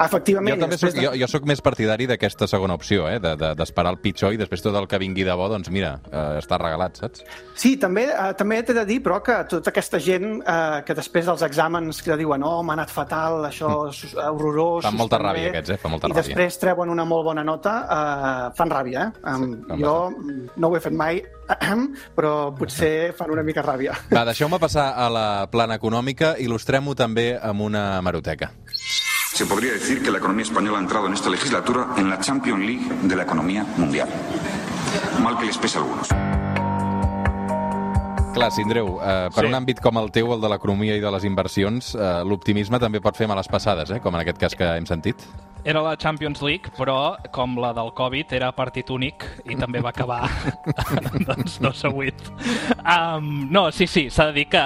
Efectivament. 0.00 0.56
Jo 0.56 0.64
també 0.64 0.78
soc, 0.80 0.94
de... 0.96 1.02
jo, 1.04 1.12
jo 1.20 1.28
soc 1.28 1.46
més 1.48 1.60
partidari 1.64 2.06
d'aquesta 2.08 2.48
segona 2.48 2.76
opció, 2.78 3.04
eh? 3.10 3.18
d'esperar 3.20 3.54
de, 3.56 3.74
de, 3.74 3.90
el 3.92 3.98
pitjor 4.04 4.32
i 4.32 4.40
després 4.40 4.64
tot 4.64 4.76
el 4.78 4.88
que 4.88 5.00
vingui 5.02 5.26
de 5.26 5.34
bo, 5.36 5.48
doncs 5.52 5.68
mira, 5.74 5.94
eh, 6.08 6.38
està 6.40 6.58
regalat, 6.60 7.02
saps? 7.02 7.24
Sí, 7.58 7.74
també 7.80 8.06
eh, 8.08 8.30
també 8.38 8.62
t'he 8.64 8.76
de 8.76 8.86
dir, 8.88 9.00
però, 9.04 9.20
que 9.24 9.36
tota 9.50 9.72
aquesta 9.72 10.00
gent 10.02 10.40
eh, 10.40 10.80
que 10.86 10.96
després 10.96 11.28
dels 11.28 11.44
exàmens 11.44 12.00
que 12.04 12.16
diuen 12.20 12.44
oh, 12.46 12.62
m'ha 12.64 12.76
anat 12.78 12.92
fatal, 12.94 13.42
això 13.50 13.74
és 13.90 14.16
horrorós... 14.16 14.86
Fan 14.88 14.98
molta 14.98 15.20
ràbia, 15.20 15.50
bé, 15.50 15.52
aquests, 15.52 15.74
eh? 15.76 15.80
Fan 15.82 15.94
molta 15.96 16.08
I 16.08 16.14
ràbia. 16.14 16.22
després 16.22 16.60
treuen 16.62 16.92
una 16.92 17.06
molt 17.08 17.28
bona 17.28 17.44
nota, 17.46 17.76
eh, 17.84 18.48
fan 18.58 18.72
ràbia, 18.72 19.08
eh? 19.10 19.28
Um, 19.32 19.56
sí, 19.60 19.80
jo 19.82 19.96
no 20.56 20.72
ho 20.72 20.76
he 20.76 20.82
fet 20.82 20.96
mai, 20.96 21.20
però 22.16 22.52
potser 22.54 23.12
fan 23.16 23.30
una 23.30 23.42
mica 23.42 23.62
ràbia. 23.62 23.94
Va, 24.12 24.24
deixeu-me 24.28 24.58
passar 24.58 24.92
a 24.96 25.08
la 25.10 25.26
plana 25.50 25.76
econòmica, 25.80 26.34
il·lustrem-ho 26.38 26.94
també 26.94 27.38
amb 27.40 27.60
una 27.62 28.00
maroteca. 28.02 28.52
Se 29.34 29.46
podría 29.46 29.72
decir 29.72 30.02
que 30.02 30.10
la 30.10 30.18
economía 30.18 30.44
española 30.44 30.78
ha 30.78 30.82
entrado 30.82 31.06
en 31.06 31.14
esta 31.14 31.30
legislatura 31.30 31.88
en 31.96 32.10
la 32.10 32.18
Champions 32.20 32.60
League 32.66 32.84
de 33.02 33.16
la 33.16 33.22
economía 33.22 33.64
mundial. 33.78 34.08
Mal 35.20 35.38
que 35.38 35.46
les 35.46 35.56
pese 35.56 35.78
a 35.78 35.80
algunos. 35.80 36.08
Clar, 38.32 38.50
Sindreu, 38.50 38.98
eh, 39.02 39.28
per 39.34 39.44
Sí. 39.44 39.48
un 39.50 39.54
àmbit 39.54 39.80
com 39.80 39.98
el 39.98 40.10
teu, 40.10 40.32
el 40.32 40.40
de 40.40 40.48
l'economia 40.48 40.96
i 40.96 41.00
de 41.00 41.10
les 41.10 41.24
inversions, 41.24 41.94
eh, 41.94 42.22
l'optimisme 42.24 42.78
també 42.80 43.00
pot 43.00 43.14
fer 43.16 43.28
males 43.28 43.46
passades, 43.48 43.90
eh, 43.90 44.00
com 44.00 44.14
en 44.14 44.20
aquest 44.22 44.38
cas 44.38 44.54
que 44.56 44.64
hem 44.64 44.86
sentit. 44.86 45.16
Era 45.64 45.80
la 45.80 45.96
Champions 45.96 46.42
League, 46.42 46.72
però 46.74 47.14
com 47.30 47.54
la 47.62 47.70
del 47.76 47.92
Covid 47.94 48.32
era 48.34 48.50
partit 48.50 48.88
únic 48.90 49.22
i 49.46 49.54
també 49.54 49.78
va 49.78 49.92
acabar 49.92 50.26
doncs 51.28 51.60
2 51.62 51.84
a 51.86 51.92
8. 52.02 52.32
Um, 52.82 53.28
no, 53.54 53.68
sí, 53.70 53.86
sí, 53.86 54.08
s'ha 54.10 54.32
de 54.32 54.40
dir 54.40 54.48
que, 54.50 54.62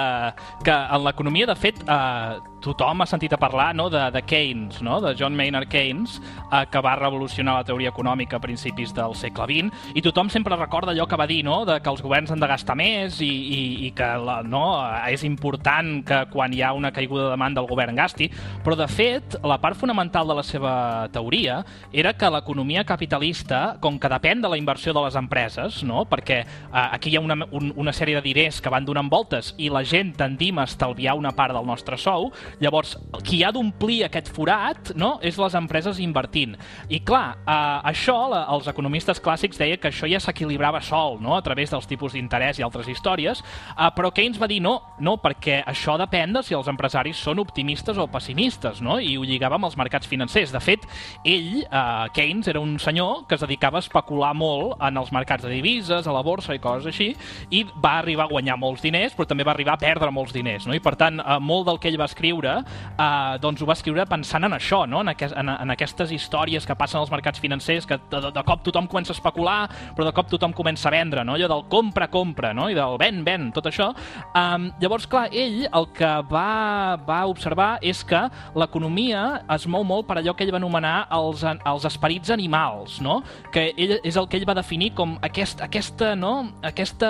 que 0.65 0.73
en 0.73 1.03
l'economia, 1.05 1.45
de 1.45 1.55
fet, 1.59 1.83
uh, 1.85 2.41
tothom 2.65 3.03
ha 3.03 3.07
sentit 3.07 3.35
a 3.35 3.37
parlar 3.37 3.69
no, 3.77 3.91
de, 3.93 4.01
de 4.11 4.23
Keynes, 4.25 4.81
no? 4.81 4.97
de 5.03 5.13
John 5.19 5.37
Maynard 5.37 5.69
Keynes, 5.69 6.17
uh, 6.47 6.63
que 6.65 6.81
va 6.81 6.95
revolucionar 6.97 7.59
la 7.59 7.67
teoria 7.67 7.93
econòmica 7.93 8.39
a 8.39 8.43
principis 8.43 8.95
del 8.97 9.13
segle 9.15 9.45
XX, 9.51 9.93
i 9.93 10.01
tothom 10.01 10.31
sempre 10.33 10.57
recorda 10.57 10.95
allò 10.95 11.05
que 11.05 11.19
va 11.19 11.29
dir, 11.29 11.43
no? 11.45 11.61
de 11.69 11.77
que 11.77 11.93
els 11.93 12.01
governs 12.01 12.33
han 12.33 12.41
de 12.41 12.49
gastar 12.49 12.77
més 12.79 13.21
i, 13.21 13.29
i, 13.29 13.61
i 13.85 13.93
que 13.93 14.09
la, 14.25 14.39
no, 14.41 14.65
és 15.11 15.21
important 15.29 16.01
que 16.07 16.23
quan 16.33 16.57
hi 16.57 16.65
ha 16.65 16.73
una 16.73 16.91
caiguda 16.95 17.27
de 17.27 17.35
demanda 17.37 17.61
el 17.61 17.69
govern 17.69 18.01
gasti, 18.01 18.31
però 18.65 18.73
de 18.79 18.89
fet 18.89 19.37
la 19.45 19.61
part 19.61 19.77
fonamental 19.77 20.25
de 20.27 20.41
la 20.41 20.45
seva 20.45 20.73
teoria 21.13 21.61
era 21.91 22.13
que 22.17 22.29
l'economia 22.31 22.83
capitalista, 22.87 23.77
com 23.81 23.97
que 23.99 24.11
depèn 24.11 24.41
de 24.43 24.51
la 24.51 24.57
inversió 24.59 24.93
de 24.95 25.03
les 25.05 25.17
empreses, 25.19 25.81
no? 25.87 26.05
perquè 26.09 26.39
eh, 26.43 26.47
aquí 26.73 27.11
hi 27.11 27.17
ha 27.17 27.23
una, 27.23 27.39
un, 27.51 27.71
una 27.75 27.93
sèrie 27.95 28.17
de 28.17 28.23
diners 28.25 28.61
que 28.61 28.71
van 28.73 28.85
donant 28.85 29.09
voltes 29.11 29.53
i 29.57 29.69
la 29.73 29.83
gent 29.87 30.13
tendim 30.17 30.59
a 30.59 30.67
estalviar 30.67 31.17
una 31.17 31.33
part 31.35 31.55
del 31.55 31.67
nostre 31.67 31.97
sou, 32.01 32.29
llavors 32.61 32.95
qui 33.25 33.43
ha 33.43 33.51
d'omplir 33.55 34.03
aquest 34.07 34.31
forat 34.33 34.93
no? 34.95 35.17
és 35.21 35.37
les 35.39 35.57
empreses 35.57 36.01
invertint. 36.03 36.57
I 36.89 37.01
clar, 37.07 37.37
eh, 37.43 37.91
això 37.93 38.17
la, 38.31 38.45
els 38.53 38.67
economistes 38.69 39.21
clàssics 39.23 39.59
deia 39.59 39.79
que 39.81 39.91
això 39.91 40.09
ja 40.09 40.21
s'equilibrava 40.23 40.81
sol, 40.85 41.19
no? 41.23 41.35
a 41.37 41.43
través 41.45 41.73
dels 41.73 41.87
tipus 41.89 42.15
d'interès 42.15 42.59
i 42.59 42.65
altres 42.65 42.89
històries, 42.91 43.41
eh, 43.41 43.89
però 43.95 44.11
Keynes 44.13 44.41
va 44.41 44.49
dir 44.49 44.61
no, 44.63 44.77
no, 44.99 45.17
perquè 45.23 45.61
això 45.67 45.97
depèn 45.99 46.35
de 46.35 46.43
si 46.45 46.55
els 46.57 46.69
empresaris 46.71 47.17
són 47.17 47.41
optimistes 47.43 47.97
o 47.97 48.07
pessimistes, 48.11 48.81
no? 48.85 48.99
i 48.99 49.17
ho 49.17 49.25
lligava 49.25 49.57
amb 49.57 49.69
els 49.69 49.77
mercats 49.79 50.07
financers. 50.07 50.53
De 50.53 50.61
fet, 50.63 50.76
ell, 51.23 51.63
eh, 51.63 52.07
Keynes, 52.13 52.47
era 52.47 52.59
un 52.59 52.77
senyor 52.79 53.25
que 53.27 53.35
es 53.35 53.41
dedicava 53.41 53.79
a 53.79 53.85
especular 53.85 54.33
molt 54.35 54.81
en 54.83 54.97
els 54.97 55.11
mercats 55.15 55.43
de 55.43 55.51
divises, 55.51 56.07
a 56.07 56.13
la 56.13 56.23
borsa 56.25 56.55
i 56.55 56.61
coses 56.63 56.87
així, 56.91 57.09
i 57.51 57.63
va 57.83 57.97
arribar 58.01 58.27
a 58.27 58.31
guanyar 58.31 58.57
molts 58.59 58.83
diners, 58.85 59.15
però 59.15 59.27
també 59.27 59.45
va 59.47 59.53
arribar 59.55 59.77
a 59.77 59.81
perdre 59.81 60.11
molts 60.11 60.33
diners, 60.35 60.67
no? 60.67 60.75
I 60.75 60.83
per 60.83 60.95
tant, 60.99 61.19
eh, 61.19 61.39
molt 61.39 61.67
del 61.67 61.79
que 61.79 61.91
ell 61.91 61.99
va 61.99 62.09
escriure, 62.09 62.57
eh, 62.61 63.37
doncs 63.41 63.61
ho 63.61 63.69
va 63.69 63.77
escriure 63.77 64.05
pensant 64.09 64.43
en 64.47 64.57
això, 64.57 64.85
no? 64.89 65.01
En, 65.01 65.13
aquest, 65.13 65.35
en, 65.37 65.49
en 65.49 65.75
aquestes 65.75 66.11
històries 66.11 66.65
que 66.65 66.75
passen 66.75 67.01
als 67.01 67.11
mercats 67.13 67.41
financers, 67.43 67.87
que 67.87 67.99
de, 68.09 68.21
de, 68.21 68.31
de 68.35 68.43
cop 68.47 68.63
tothom 68.65 68.87
comença 68.87 69.13
a 69.13 69.17
especular, 69.17 69.59
però 69.95 70.07
de 70.07 70.15
cop 70.15 70.29
tothom 70.31 70.53
comença 70.53 70.89
a 70.89 70.95
vendre, 70.95 71.23
no? 71.27 71.37
Allò 71.37 71.49
del 71.51 71.65
compra-compra, 71.71 72.53
no? 72.57 72.69
I 72.69 72.77
del 72.77 72.97
ven-ven, 73.01 73.51
tot 73.55 73.69
això. 73.69 73.91
Um, 74.35 74.69
llavors, 74.81 75.07
clar, 75.09 75.27
ell 75.31 75.65
el 75.67 75.89
que 75.97 76.11
va, 76.31 76.97
va 77.07 77.21
observar 77.29 77.77
és 77.85 78.03
que 78.07 78.23
l'economia 78.57 79.43
es 79.55 79.67
mou 79.69 79.85
molt 79.87 80.07
per 80.07 80.19
allò 80.19 80.35
que 80.35 80.45
ell 80.45 80.53
va 80.55 80.61
anomenar 80.67 81.07
els, 81.15 81.43
els 81.43 81.85
esperits 81.87 82.31
animals, 82.33 82.99
no? 83.01 83.21
Que 83.53 83.71
ell, 83.77 83.97
és 84.03 84.17
el 84.19 84.27
que 84.27 84.37
ell 84.39 84.47
va 84.47 84.55
definir 84.57 84.91
com 84.97 85.15
aquest, 85.23 85.61
aquesta, 85.63 86.13
no? 86.19 86.51
aquesta, 86.65 87.09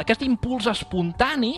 aquest 0.00 0.24
impuls 0.26 0.66
espontani 0.70 1.54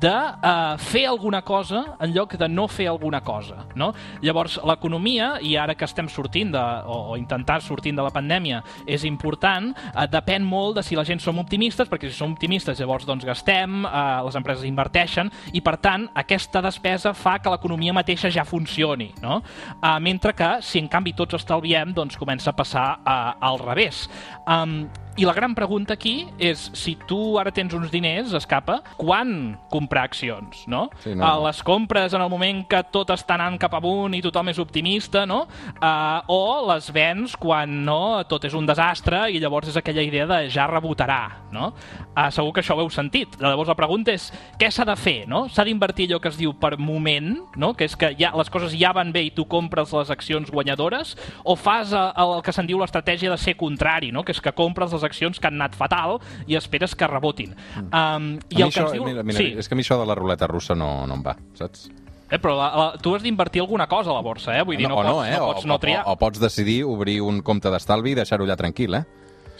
de 0.00 0.12
uh, 0.12 0.76
fer 0.80 1.06
alguna 1.08 1.42
cosa 1.46 1.96
en 2.00 2.12
lloc 2.14 2.36
de 2.38 2.48
no 2.48 2.66
fer 2.68 2.88
alguna 2.90 3.22
cosa, 3.24 3.64
no? 3.74 3.92
Llavors, 4.22 4.58
l'economia, 4.66 5.32
i 5.42 5.56
ara 5.56 5.74
que 5.74 5.88
estem 5.88 6.08
sortint 6.12 6.52
de, 6.54 6.64
o, 6.86 7.14
o 7.14 7.18
intentar 7.18 7.60
sortint 7.64 7.96
de 7.96 8.04
la 8.04 8.12
pandèmia, 8.14 8.62
és 8.86 9.04
important, 9.08 9.72
uh, 9.94 10.06
depèn 10.10 10.44
molt 10.46 10.78
de 10.78 10.86
si 10.86 10.98
la 10.98 11.06
gent 11.08 11.22
som 11.22 11.40
optimistes, 11.40 11.88
perquè 11.90 12.10
si 12.10 12.18
som 12.18 12.34
optimistes 12.34 12.80
llavors 12.80 13.08
doncs 13.08 13.26
gastem, 13.28 13.82
uh, 13.86 14.20
les 14.26 14.38
empreses 14.38 14.68
inverteixen, 14.68 15.32
i 15.56 15.64
per 15.64 15.76
tant 15.80 16.08
aquesta 16.20 16.62
despesa 16.64 17.14
fa 17.16 17.38
que 17.40 17.52
l'economia 17.52 17.96
mateixa 17.96 18.30
ja 18.32 18.44
funcioni, 18.44 19.10
no? 19.22 19.40
Uh, 19.80 19.96
mentre 20.02 20.34
que 20.36 20.50
si 20.64 20.80
en 20.80 20.89
canvi 20.90 21.14
tots 21.16 21.38
estalviem, 21.38 21.94
doncs 21.96 22.18
comença 22.20 22.50
a 22.50 22.56
passar 22.56 22.88
uh, 23.00 23.32
al 23.40 23.60
revés. 23.62 24.08
Um, 24.46 24.82
i 25.20 25.26
la 25.28 25.34
gran 25.36 25.52
pregunta 25.52 25.92
aquí 25.92 26.24
és 26.40 26.62
si 26.72 26.94
tu 27.04 27.36
ara 27.36 27.50
tens 27.52 27.74
uns 27.76 27.90
diners, 27.92 28.32
escapa, 28.32 28.78
quan 28.96 29.58
comprar 29.68 30.06
accions, 30.08 30.62
no? 30.64 30.86
Sí, 31.04 31.12
no. 31.12 31.26
Uh, 31.26 31.42
les 31.44 31.58
compres 31.66 32.14
en 32.16 32.22
el 32.24 32.30
moment 32.32 32.62
que 32.70 32.80
tot 32.88 33.10
està 33.12 33.36
anant 33.36 33.58
cap 33.60 33.74
amunt 33.76 34.16
i 34.16 34.22
tothom 34.24 34.48
és 34.48 34.60
optimista, 34.62 35.26
no? 35.28 35.42
Uh, 35.74 36.24
o 36.32 36.40
les 36.70 36.88
vens 36.96 37.34
quan 37.36 37.82
no 37.84 38.22
tot 38.30 38.46
és 38.48 38.56
un 38.56 38.64
desastre 38.64 39.26
i 39.28 39.42
llavors 39.42 39.68
és 39.68 39.76
aquella 39.76 40.06
idea 40.06 40.24
de 40.30 40.38
ja 40.48 40.64
rebotarà, 40.70 41.20
no? 41.52 41.74
Uh, 42.14 42.30
segur 42.32 42.54
que 42.56 42.64
això 42.64 42.78
ho 42.78 42.80
heu 42.86 42.88
sentit. 42.88 43.36
Llavors 43.44 43.68
la 43.68 43.76
pregunta 43.76 44.16
és 44.16 44.30
què 44.56 44.72
s'ha 44.72 44.88
de 44.88 44.96
fer, 44.96 45.26
no? 45.28 45.42
S'ha 45.52 45.68
d'invertir 45.68 46.08
allò 46.08 46.22
que 46.24 46.32
es 46.32 46.40
diu 46.40 46.56
per 46.56 46.78
moment, 46.80 47.34
no? 47.60 47.74
Que 47.76 47.90
és 47.90 47.98
que 48.00 48.14
ja 48.16 48.32
les 48.40 48.48
coses 48.48 48.72
ja 48.72 48.94
van 48.96 49.12
bé 49.12 49.26
i 49.28 49.34
tu 49.36 49.44
compres 49.44 49.92
les 50.00 50.16
accions 50.16 50.48
guanyadores, 50.48 51.12
o 51.44 51.60
fas 51.60 51.92
uh, 51.92 52.08
el 52.16 52.38
que 52.40 52.56
se'n 52.56 52.72
diu 52.72 52.80
l'estratègia 52.80 53.36
de 53.36 53.40
ser 53.44 53.58
contrari, 53.60 54.14
no? 54.16 54.24
Que 54.24 54.32
és 54.32 54.40
que 54.40 54.56
compres 54.56 54.96
les 54.96 55.09
accions 55.10 55.42
que 55.42 55.50
han 55.50 55.58
anat 55.60 55.76
fatal 55.78 56.20
i 56.46 56.58
esperes 56.60 56.96
que 56.96 57.10
rebotin. 57.10 57.56
Um, 57.90 58.36
I 58.48 58.62
el 58.62 58.70
això, 58.70 58.86
que 58.86 58.86
ens 58.86 58.98
diu... 58.98 59.08
mira, 59.08 59.26
mira, 59.26 59.42
sí. 59.42 59.52
és 59.58 59.68
que 59.68 59.76
a 59.76 59.80
mi 59.80 59.86
això 59.86 59.98
de 60.00 60.08
la 60.08 60.16
ruleta 60.18 60.48
russa 60.50 60.78
no, 60.78 60.92
no 61.10 61.18
em 61.18 61.26
va, 61.26 61.36
saps? 61.58 61.90
Eh, 62.30 62.38
però 62.38 62.54
la, 62.54 62.68
la, 62.78 62.90
tu 63.02 63.12
has 63.16 63.24
d'invertir 63.26 63.60
alguna 63.64 63.88
cosa 63.90 64.12
a 64.12 64.14
la 64.14 64.22
borsa, 64.22 64.54
eh? 64.54 64.62
Vull 64.62 64.78
dir, 64.78 64.86
no, 64.86 65.00
o 65.00 65.02
pots, 65.02 65.26
eh? 65.26 65.34
no 65.34 65.48
pots 65.50 65.64
o, 65.66 65.68
no 65.68 65.78
triar. 65.82 66.04
O, 66.06 66.14
o 66.14 66.20
pots 66.20 66.38
decidir 66.42 66.84
obrir 66.86 67.18
un 67.26 67.42
compte 67.42 67.72
d'estalvi 67.74 68.14
i 68.14 68.20
deixar-ho 68.20 68.46
allà 68.46 68.56
tranquil, 68.60 69.00
eh? 69.00 69.02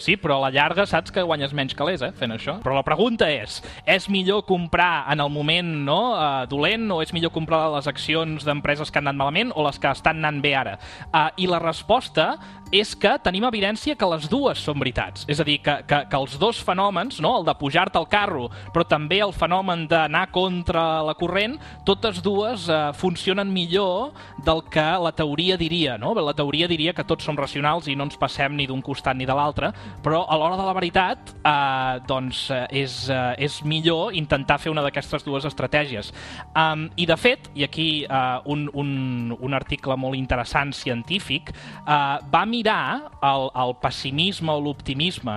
Sí, 0.00 0.16
però 0.16 0.38
a 0.38 0.46
la 0.46 0.52
llarga 0.54 0.86
saps 0.88 1.12
que 1.12 1.24
guanyes 1.26 1.52
menys 1.56 1.76
calés, 1.76 2.02
eh, 2.02 2.12
fent 2.16 2.32
això. 2.32 2.56
Però 2.64 2.74
la 2.74 2.84
pregunta 2.86 3.28
és, 3.30 3.60
és 3.84 4.08
millor 4.08 4.46
comprar 4.48 5.04
en 5.12 5.20
el 5.20 5.30
moment 5.30 5.74
no, 5.84 6.00
uh, 6.16 6.46
dolent 6.50 6.88
o 6.90 7.00
és 7.04 7.12
millor 7.12 7.34
comprar 7.34 7.66
les 7.76 7.88
accions 7.90 8.46
d'empreses 8.46 8.90
que 8.90 8.98
han 8.98 9.08
anat 9.08 9.20
malament 9.20 9.52
o 9.54 9.66
les 9.66 9.78
que 9.78 9.92
estan 9.92 10.22
anant 10.22 10.40
bé 10.42 10.54
ara? 10.56 10.78
Uh, 11.12 11.28
I 11.36 11.50
la 11.50 11.60
resposta 11.60 12.32
és 12.70 12.92
que 12.94 13.16
tenim 13.22 13.44
evidència 13.48 13.96
que 13.98 14.08
les 14.12 14.28
dues 14.30 14.60
són 14.62 14.78
veritats. 14.78 15.24
És 15.30 15.40
a 15.42 15.46
dir, 15.46 15.58
que, 15.64 15.74
que, 15.90 16.04
que 16.10 16.18
els 16.18 16.36
dos 16.38 16.60
fenòmens, 16.62 17.18
no, 17.22 17.32
el 17.40 17.46
de 17.48 17.54
pujar-te 17.58 17.98
al 17.98 18.06
carro, 18.10 18.46
però 18.74 18.86
també 18.86 19.18
el 19.24 19.34
fenomen 19.34 19.86
d'anar 19.90 20.28
contra 20.34 21.02
la 21.06 21.16
corrent, 21.18 21.58
totes 21.86 22.22
dues 22.22 22.68
eh, 22.70 22.78
funcionen 22.98 23.50
millor 23.52 24.14
del 24.46 24.62
que 24.70 24.86
la 25.02 25.12
teoria 25.16 25.58
diria. 25.60 25.98
No? 25.98 26.14
La 26.14 26.36
teoria 26.36 26.70
diria 26.70 26.94
que 26.94 27.06
tots 27.06 27.26
som 27.26 27.38
racionals 27.38 27.90
i 27.90 27.96
no 27.98 28.06
ens 28.06 28.18
passem 28.20 28.54
ni 28.56 28.68
d'un 28.70 28.82
costat 28.86 29.18
ni 29.18 29.26
de 29.26 29.34
l'altre, 29.34 29.72
però 30.02 30.24
a 30.28 30.36
l'hora 30.38 30.56
de 30.58 30.66
la 30.66 30.74
veritat 30.76 31.32
eh, 31.36 32.00
doncs, 32.08 32.46
eh, 32.54 32.66
és, 32.82 32.96
eh, 33.10 33.34
és 33.46 33.60
millor 33.64 34.14
intentar 34.16 34.58
fer 34.60 34.72
una 34.72 34.84
d'aquestes 34.84 35.24
dues 35.26 35.44
estratègies. 35.48 36.12
Um, 36.56 36.88
I 36.96 37.06
de 37.08 37.16
fet, 37.20 37.50
i 37.54 37.64
aquí 37.66 37.88
uh, 38.06 38.40
un, 38.50 38.66
un, 38.74 39.34
un 39.38 39.56
article 39.56 39.96
molt 40.00 40.18
interessant 40.18 40.72
científic, 40.76 41.52
uh, 41.82 42.20
va 42.32 42.44
mirar 42.48 43.10
el, 43.26 43.48
el 43.64 43.74
pessimisme 43.82 44.52
o 44.52 44.60
l'optimisme 44.60 45.36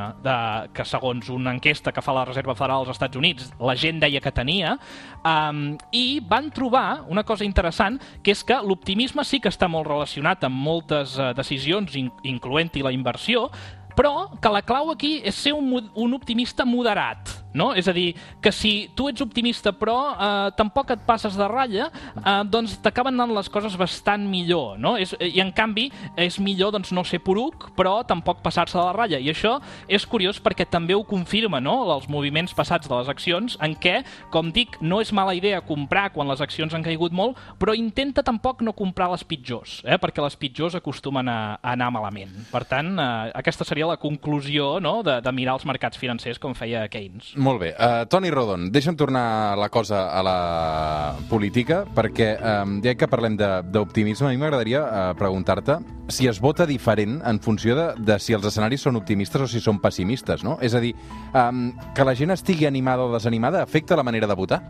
que 0.73 0.85
segons 0.87 1.29
una 1.33 1.53
enquesta 1.53 1.91
que 1.93 2.01
fa 2.03 2.15
la 2.15 2.25
Reserva 2.27 2.55
Federal 2.55 2.83
dels 2.83 2.95
Estats 2.95 3.19
Units 3.19 3.51
la 3.59 3.75
gent 3.79 3.99
deia 4.01 4.21
que 4.23 4.31
tenia, 4.35 4.77
um, 5.25 5.73
i 5.91 6.19
van 6.29 6.49
trobar 6.55 7.03
una 7.11 7.23
cosa 7.27 7.45
interessant, 7.45 7.99
que 8.23 8.33
és 8.33 8.43
que 8.47 8.59
l'optimisme 8.63 9.25
sí 9.27 9.41
que 9.43 9.51
està 9.51 9.69
molt 9.71 9.89
relacionat 9.89 10.43
amb 10.47 10.59
moltes 10.63 11.17
uh, 11.19 11.31
decisions, 11.37 11.95
in, 11.99 12.11
incloent-hi 12.27 12.83
la 12.85 12.93
inversió, 12.95 13.47
però 13.97 14.29
que 14.41 14.51
la 14.53 14.63
clau 14.65 14.91
aquí 14.93 15.17
és 15.25 15.37
ser 15.37 15.53
un, 15.57 15.89
un 15.93 16.13
optimista 16.17 16.65
moderat, 16.65 17.42
no? 17.53 17.71
És 17.77 17.87
a 17.87 17.95
dir, 17.95 18.13
que 18.41 18.51
si 18.51 18.89
tu 18.97 19.07
ets 19.11 19.23
optimista 19.23 19.73
però 19.75 19.97
eh, 20.13 20.51
tampoc 20.57 20.93
et 20.93 21.05
passes 21.07 21.37
de 21.37 21.47
ratlla, 21.49 21.89
eh, 22.17 22.41
doncs 22.49 22.77
t'acaben 22.83 23.13
anant 23.15 23.35
les 23.35 23.49
coses 23.53 23.75
bastant 23.79 24.25
millor, 24.29 24.77
no? 24.81 24.95
És, 24.97 25.15
I 25.19 25.41
en 25.43 25.53
canvi 25.55 25.89
és 26.19 26.39
millor 26.43 26.73
doncs, 26.73 26.93
no 26.95 27.05
ser 27.07 27.21
poruc, 27.23 27.69
però 27.77 27.99
tampoc 28.07 28.41
passar-se 28.43 28.77
de 28.77 28.83
la 28.83 28.93
ratlla. 28.95 29.21
I 29.21 29.31
això 29.33 29.57
és 29.87 30.05
curiós 30.09 30.39
perquè 30.43 30.67
també 30.69 30.95
ho 30.97 31.03
confirma, 31.07 31.61
no?, 31.63 31.75
els 31.93 32.07
moviments 32.09 32.53
passats 32.55 32.89
de 32.89 32.95
les 32.95 33.09
accions, 33.11 33.57
en 33.61 33.75
què, 33.77 33.99
com 34.33 34.49
dic, 34.53 34.79
no 34.81 35.01
és 35.03 35.13
mala 35.13 35.35
idea 35.37 35.61
comprar 35.65 36.09
quan 36.13 36.29
les 36.29 36.41
accions 36.41 36.73
han 36.73 36.85
caigut 36.85 37.13
molt, 37.13 37.37
però 37.59 37.75
intenta 37.77 38.23
tampoc 38.25 38.63
no 38.65 38.73
comprar 38.77 39.09
les 39.11 39.23
pitjors, 39.27 39.81
eh? 39.85 39.99
perquè 40.01 40.23
les 40.23 40.37
pitjors 40.39 40.77
acostumen 40.79 41.29
a, 41.29 41.39
a 41.59 41.73
anar 41.73 41.91
malament. 41.93 42.33
Per 42.51 42.63
tant, 42.69 42.93
eh, 42.97 43.31
aquesta 43.39 43.67
seria 43.67 43.89
la 43.89 43.99
conclusió 44.01 44.77
no? 44.83 44.99
de, 45.05 45.19
de 45.23 45.35
mirar 45.35 45.57
els 45.59 45.67
mercats 45.69 45.99
financers 46.01 46.41
com 46.41 46.55
feia 46.57 46.85
Keynes. 46.91 47.33
Molt 47.43 47.59
bé. 47.59 47.73
Uh, 47.75 48.05
Toni 48.07 48.29
Rodon, 48.31 48.69
deixa'm 48.71 48.95
tornar 48.95 49.57
la 49.59 49.67
cosa 49.67 50.05
a 50.15 50.21
la 50.23 50.35
política, 51.27 51.81
perquè 51.83 52.29
um, 52.39 52.77
ja 52.83 52.93
que 52.95 53.09
parlem 53.11 53.35
d'optimisme, 53.35 54.29
a 54.29 54.31
mi 54.31 54.39
m'agradaria 54.39 54.83
uh, 54.83 55.01
preguntar-te 55.19 55.75
si 56.13 56.29
es 56.31 56.39
vota 56.39 56.67
diferent 56.69 57.17
en 57.27 57.41
funció 57.43 57.75
de, 57.75 57.89
de 57.99 58.17
si 58.23 58.37
els 58.37 58.47
escenaris 58.47 58.85
són 58.87 58.95
optimistes 59.01 59.43
o 59.43 59.49
si 59.51 59.59
són 59.63 59.81
pessimistes, 59.83 60.45
no? 60.47 60.55
És 60.63 60.77
a 60.77 60.83
dir, 60.83 60.93
um, 61.35 61.65
que 61.95 62.07
la 62.07 62.15
gent 62.15 62.31
estigui 62.31 62.69
animada 62.69 63.09
o 63.09 63.11
desanimada 63.11 63.59
afecta 63.65 63.99
la 63.99 64.07
manera 64.07 64.29
de 64.29 64.39
votar? 64.39 64.61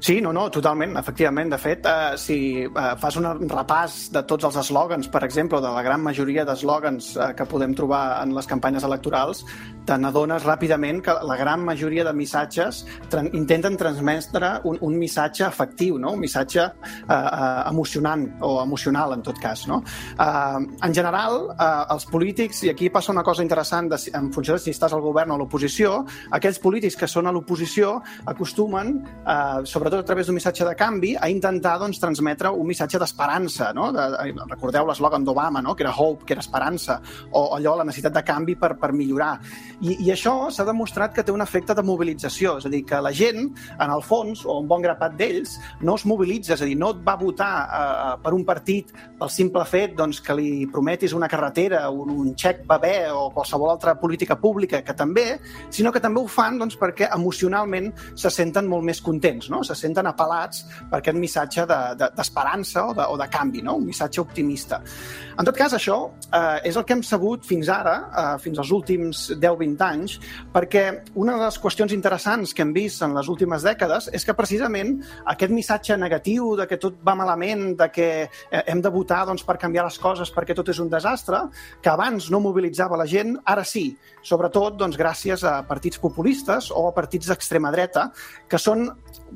Sí, 0.00 0.20
no, 0.24 0.32
no, 0.32 0.46
totalment, 0.48 0.96
efectivament. 0.96 1.50
De 1.52 1.58
fet, 1.60 1.84
eh, 1.84 2.16
si 2.16 2.36
eh, 2.64 2.68
fas 2.96 3.16
un 3.20 3.26
repàs 3.50 4.06
de 4.14 4.22
tots 4.24 4.46
els 4.48 4.56
eslògans, 4.62 5.10
per 5.12 5.20
exemple, 5.26 5.60
de 5.60 5.68
la 5.74 5.82
gran 5.84 6.00
majoria 6.00 6.46
d'eslògans 6.48 7.10
eh, 7.16 7.26
que 7.36 7.44
podem 7.44 7.74
trobar 7.76 8.22
en 8.22 8.32
les 8.32 8.48
campanyes 8.48 8.86
electorals, 8.88 9.44
te 9.84 9.98
n'adones 10.00 10.46
ràpidament 10.46 11.02
que 11.04 11.12
la 11.26 11.36
gran 11.36 11.60
majoria 11.66 12.04
de 12.06 12.14
missatges 12.16 12.84
tra 13.12 13.24
intenten 13.36 13.76
transmetre 13.76 14.54
un, 14.64 14.78
un 14.80 14.96
missatge 14.96 15.44
efectiu, 15.44 15.98
no? 16.00 16.14
un 16.16 16.24
missatge 16.24 16.64
eh, 16.64 17.12
eh, 17.12 17.62
emocionant 17.68 18.24
o 18.40 18.54
emocional, 18.62 19.12
en 19.18 19.26
tot 19.26 19.36
cas. 19.42 19.66
No? 19.68 19.82
Eh, 20.16 20.64
en 20.86 20.96
general, 20.96 21.50
eh, 21.52 21.68
els 21.92 22.08
polítics, 22.08 22.64
i 22.64 22.72
aquí 22.72 22.88
passa 22.88 23.12
una 23.12 23.26
cosa 23.26 23.44
interessant 23.44 23.92
de, 23.92 24.00
en 24.16 24.32
funció 24.32 24.56
de 24.56 24.64
si 24.64 24.72
estàs 24.72 24.96
al 24.96 25.04
govern 25.04 25.34
o 25.34 25.36
a 25.36 25.44
l'oposició, 25.44 26.06
aquells 26.40 26.62
polítics 26.62 26.96
que 26.96 27.10
són 27.10 27.28
a 27.28 27.36
l'oposició 27.36 27.98
acostumen, 28.32 28.96
eh, 29.20 29.60
sobretot 29.68 29.89
a 29.98 30.04
través 30.06 30.26
d'un 30.26 30.36
missatge 30.36 30.64
de 30.64 30.74
canvi, 30.78 31.14
a 31.18 31.28
intentar 31.30 31.76
doncs, 31.80 31.98
transmetre 32.00 32.50
un 32.50 32.66
missatge 32.68 33.00
d'esperança. 33.00 33.70
No? 33.76 33.90
De, 33.94 34.06
recordeu 34.48 34.86
l'eslògan 34.88 35.24
d'Obama, 35.26 35.62
no? 35.64 35.74
que 35.74 35.84
era 35.86 35.94
hope, 35.96 36.24
que 36.26 36.34
era 36.36 36.44
esperança, 36.44 37.00
o 37.32 37.50
allò, 37.56 37.76
la 37.78 37.86
necessitat 37.88 38.14
de 38.18 38.24
canvi 38.26 38.56
per, 38.60 38.74
per 38.80 38.92
millorar. 38.96 39.32
I, 39.80 39.96
i 40.06 40.12
això 40.14 40.50
s'ha 40.52 40.66
demostrat 40.68 41.14
que 41.16 41.24
té 41.26 41.32
un 41.32 41.42
efecte 41.44 41.74
de 41.76 41.84
mobilització, 41.86 42.58
és 42.60 42.68
a 42.68 42.72
dir, 42.72 42.82
que 42.86 43.00
la 43.02 43.12
gent, 43.16 43.48
en 43.76 43.94
el 43.94 44.04
fons, 44.06 44.44
o 44.46 44.58
un 44.60 44.68
bon 44.70 44.84
grapat 44.84 45.16
d'ells, 45.18 45.56
no 45.86 45.96
es 45.98 46.06
mobilitza, 46.08 46.54
és 46.54 46.64
a 46.64 46.68
dir, 46.68 46.76
no 46.78 46.92
et 46.94 47.02
va 47.06 47.16
votar 47.20 47.52
eh, 47.60 48.14
per 48.22 48.34
un 48.36 48.44
partit 48.48 48.92
pel 49.18 49.32
simple 49.32 49.64
fet 49.68 49.96
doncs, 49.98 50.20
que 50.24 50.36
li 50.36 50.50
prometis 50.70 51.14
una 51.16 51.28
carretera, 51.30 51.86
un, 51.90 52.12
un 52.12 52.34
xec 52.38 52.62
bebè 52.68 53.10
o 53.14 53.28
qualsevol 53.34 53.72
altra 53.72 53.96
política 54.00 54.36
pública, 54.40 54.82
que 54.86 54.96
també, 54.96 55.26
sinó 55.72 55.92
que 55.92 56.02
també 56.02 56.20
ho 56.20 56.28
fan 56.30 56.58
doncs, 56.60 56.78
perquè 56.80 57.10
emocionalment 57.14 57.90
se 58.14 58.30
senten 58.32 58.68
molt 58.70 58.86
més 58.86 59.02
contents, 59.04 59.50
no? 59.52 59.62
se 59.66 59.76
senten 59.80 60.08
apel·lats 60.10 60.64
per 60.90 61.00
aquest 61.00 61.18
missatge 61.18 61.66
d'esperança 61.66 62.80
de, 62.80 62.86
de, 62.86 62.92
o, 62.92 62.98
de, 62.98 63.08
o 63.14 63.18
de 63.20 63.28
canvi, 63.32 63.64
no? 63.66 63.76
un 63.80 63.88
missatge 63.88 64.20
optimista. 64.22 64.80
En 65.40 65.46
tot 65.48 65.56
cas, 65.56 65.72
això 65.72 65.96
eh, 66.36 66.68
és 66.68 66.76
el 66.76 66.84
que 66.84 66.92
hem 66.96 67.02
sabut 67.06 67.46
fins 67.48 67.70
ara, 67.72 67.94
eh, 68.10 68.34
fins 68.42 68.58
als 68.60 68.72
últims 68.76 69.22
10-20 69.40 69.84
anys, 69.86 70.16
perquè 70.52 70.84
una 71.14 71.38
de 71.38 71.46
les 71.46 71.56
qüestions 71.62 71.94
interessants 71.96 72.52
que 72.52 72.64
hem 72.66 72.74
vist 72.76 73.00
en 73.06 73.14
les 73.16 73.30
últimes 73.32 73.64
dècades 73.64 74.10
és 74.12 74.26
que 74.26 74.36
precisament 74.36 74.98
aquest 75.32 75.54
missatge 75.54 75.96
negatiu 75.96 76.52
de 76.58 76.66
que 76.68 76.76
tot 76.82 76.98
va 77.06 77.16
malament, 77.16 77.70
de 77.78 77.88
que 77.94 78.08
eh, 78.26 78.62
hem 78.66 78.82
de 78.84 78.92
votar 78.92 79.22
doncs, 79.30 79.46
per 79.46 79.56
canviar 79.62 79.86
les 79.86 79.98
coses 80.02 80.32
perquè 80.34 80.56
tot 80.56 80.68
és 80.68 80.82
un 80.82 80.90
desastre, 80.92 81.46
que 81.80 81.92
abans 81.92 82.28
no 82.30 82.42
mobilitzava 82.44 82.98
la 83.00 83.08
gent, 83.08 83.36
ara 83.48 83.64
sí, 83.64 83.86
sobretot 84.26 84.76
doncs, 84.80 84.98
gràcies 85.00 85.44
a 85.46 85.60
partits 85.68 86.00
populistes 86.02 86.68
o 86.74 86.86
a 86.88 86.94
partits 86.96 87.30
d'extrema 87.30 87.72
dreta, 87.72 88.10
que 88.48 88.60
són 88.60 88.90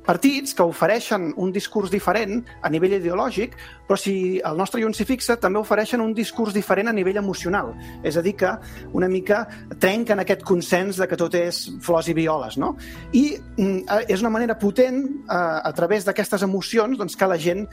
partits 0.04 0.33
que 0.56 0.66
ofereixen 0.66 1.30
un 1.36 1.52
discurs 1.54 1.92
diferent 1.92 2.42
a 2.62 2.70
nivell 2.72 2.96
ideològic, 2.98 3.54
però 3.86 3.98
si 4.00 4.40
el 4.44 4.56
nostre 4.56 4.80
Ion 4.80 4.94
s'hi 4.96 5.06
fixa, 5.08 5.36
també 5.40 5.60
ofereixen 5.60 6.02
un 6.02 6.14
discurs 6.16 6.54
diferent 6.54 6.88
a 6.90 6.94
nivell 6.96 7.18
emocional. 7.20 7.72
És 8.02 8.16
a 8.16 8.22
dir, 8.24 8.34
que 8.40 8.50
una 8.92 9.08
mica 9.08 9.44
trenquen 9.80 10.22
aquest 10.22 10.44
consens 10.46 11.00
de 11.00 11.08
que 11.10 11.18
tot 11.20 11.34
és 11.38 11.60
flors 11.84 12.08
i 12.08 12.16
violes. 12.16 12.58
No? 12.60 12.74
I 13.12 13.24
mm, 13.56 14.08
és 14.08 14.22
una 14.24 14.32
manera 14.34 14.58
potent, 14.58 15.02
a 15.28 15.72
través 15.76 16.04
d'aquestes 16.06 16.42
emocions, 16.46 16.98
doncs, 16.98 17.16
que 17.16 17.28
la 17.28 17.38
gent 17.40 17.64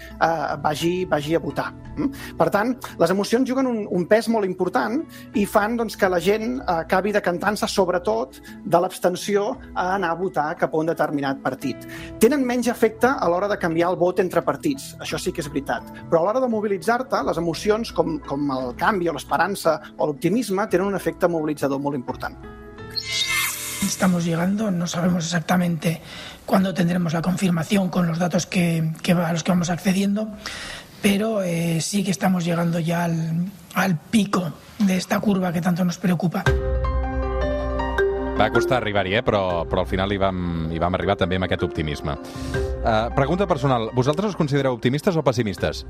vagi, 0.63 1.05
vagi 1.09 1.35
a 1.35 1.41
votar. 1.43 1.69
Mm? 1.95 2.35
Per 2.39 2.49
tant, 2.53 2.75
les 2.99 3.13
emocions 3.13 3.47
juguen 3.47 3.69
un, 3.69 3.83
un 3.89 4.07
pes 4.09 4.29
molt 4.31 4.47
important 4.47 4.99
i 5.37 5.45
fan 5.45 5.77
doncs, 5.79 5.97
que 5.99 6.09
la 6.11 6.19
gent 6.23 6.59
acabi 6.67 7.13
decantant-se 7.15 7.69
sobretot 7.71 8.41
de 8.65 8.81
l'abstenció 8.81 9.51
a 9.75 9.91
anar 9.95 10.13
a 10.15 10.19
votar 10.19 10.49
cap 10.59 10.73
a 10.73 10.81
un 10.81 10.91
determinat 10.91 11.41
partit 11.43 11.87
tenen 12.21 12.43
menys 12.45 12.69
efecte 12.71 13.09
a 13.09 13.29
l'hora 13.29 13.47
de 13.49 13.57
canviar 13.59 13.91
el 13.91 13.97
vot 13.99 14.19
entre 14.23 14.43
partits, 14.45 14.91
això 15.01 15.19
sí 15.19 15.33
que 15.33 15.43
és 15.43 15.49
veritat. 15.51 15.87
Però 16.09 16.21
a 16.21 16.25
l'hora 16.25 16.41
de 16.43 16.49
mobilitzar-te, 16.51 17.21
les 17.27 17.37
emocions 17.37 17.91
com, 17.95 18.17
com 18.25 18.51
el 18.55 18.73
canvi 18.79 19.09
o 19.09 19.15
l'esperança 19.15 19.77
o 19.97 20.07
l'optimisme 20.09 20.67
tenen 20.71 20.91
un 20.91 20.97
efecte 20.97 21.29
mobilitzador 21.31 21.79
molt 21.79 21.97
important. 21.99 22.37
Estamos 23.81 24.25
llegando, 24.25 24.69
no 24.71 24.87
sabemos 24.87 25.25
exactamente 25.25 26.01
cuándo 26.45 26.73
tendremos 26.73 27.13
la 27.13 27.21
confirmación 27.21 27.89
con 27.89 28.07
los 28.07 28.19
datos 28.19 28.45
que, 28.45 28.93
que 29.01 29.13
a 29.13 29.33
los 29.33 29.43
que 29.43 29.51
vamos 29.51 29.69
accediendo, 29.69 30.29
pero 31.01 31.41
eh, 31.41 31.81
sí 31.81 32.03
que 32.03 32.11
estamos 32.11 32.45
llegando 32.45 32.79
ya 32.79 33.03
al, 33.05 33.51
al 33.73 33.97
pico 33.97 34.53
de 34.79 34.97
esta 34.97 35.19
curva 35.19 35.51
que 35.51 35.61
tanto 35.61 35.83
nos 35.83 35.97
preocupa. 35.97 36.43
Va 38.41 38.47
costar 38.49 38.79
arribar-hi, 38.79 39.19
eh? 39.19 39.21
però, 39.21 39.67
però 39.69 39.83
al 39.83 39.87
final 39.89 40.09
hi 40.09 40.17
vam, 40.17 40.37
hi 40.73 40.79
vam 40.81 40.95
arribar 40.97 41.13
també 41.19 41.37
amb 41.37 41.45
aquest 41.45 41.61
optimisme. 41.67 42.15
Uh, 42.81 43.11
pregunta 43.13 43.45
personal. 43.45 43.91
Vosaltres 43.93 44.31
us 44.31 44.37
considereu 44.39 44.73
optimistes 44.73 45.13
o 45.13 45.21
pessimistes? 45.21 45.83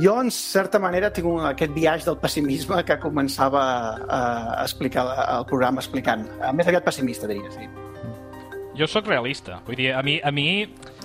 Jo, 0.00 0.14
en 0.22 0.30
certa 0.32 0.80
manera, 0.80 1.10
tinc 1.12 1.28
aquest 1.50 1.74
viatge 1.76 2.08
del 2.08 2.16
pessimisme 2.22 2.78
que 2.88 2.96
començava 3.02 3.62
a, 4.00 4.20
a 4.22 4.62
explicar 4.62 5.04
el 5.26 5.44
programa 5.50 5.84
explicant. 5.84 6.24
Més 6.56 6.70
aviat 6.72 6.86
pessimista, 6.86 7.28
diria, 7.28 7.52
sí. 7.52 7.68
Jo 8.78 8.88
sóc 8.88 9.12
realista. 9.12 9.58
Vull 9.66 9.76
dir, 9.76 9.90
a 9.92 10.00
mi, 10.00 10.16
a 10.24 10.32
mi 10.32 10.46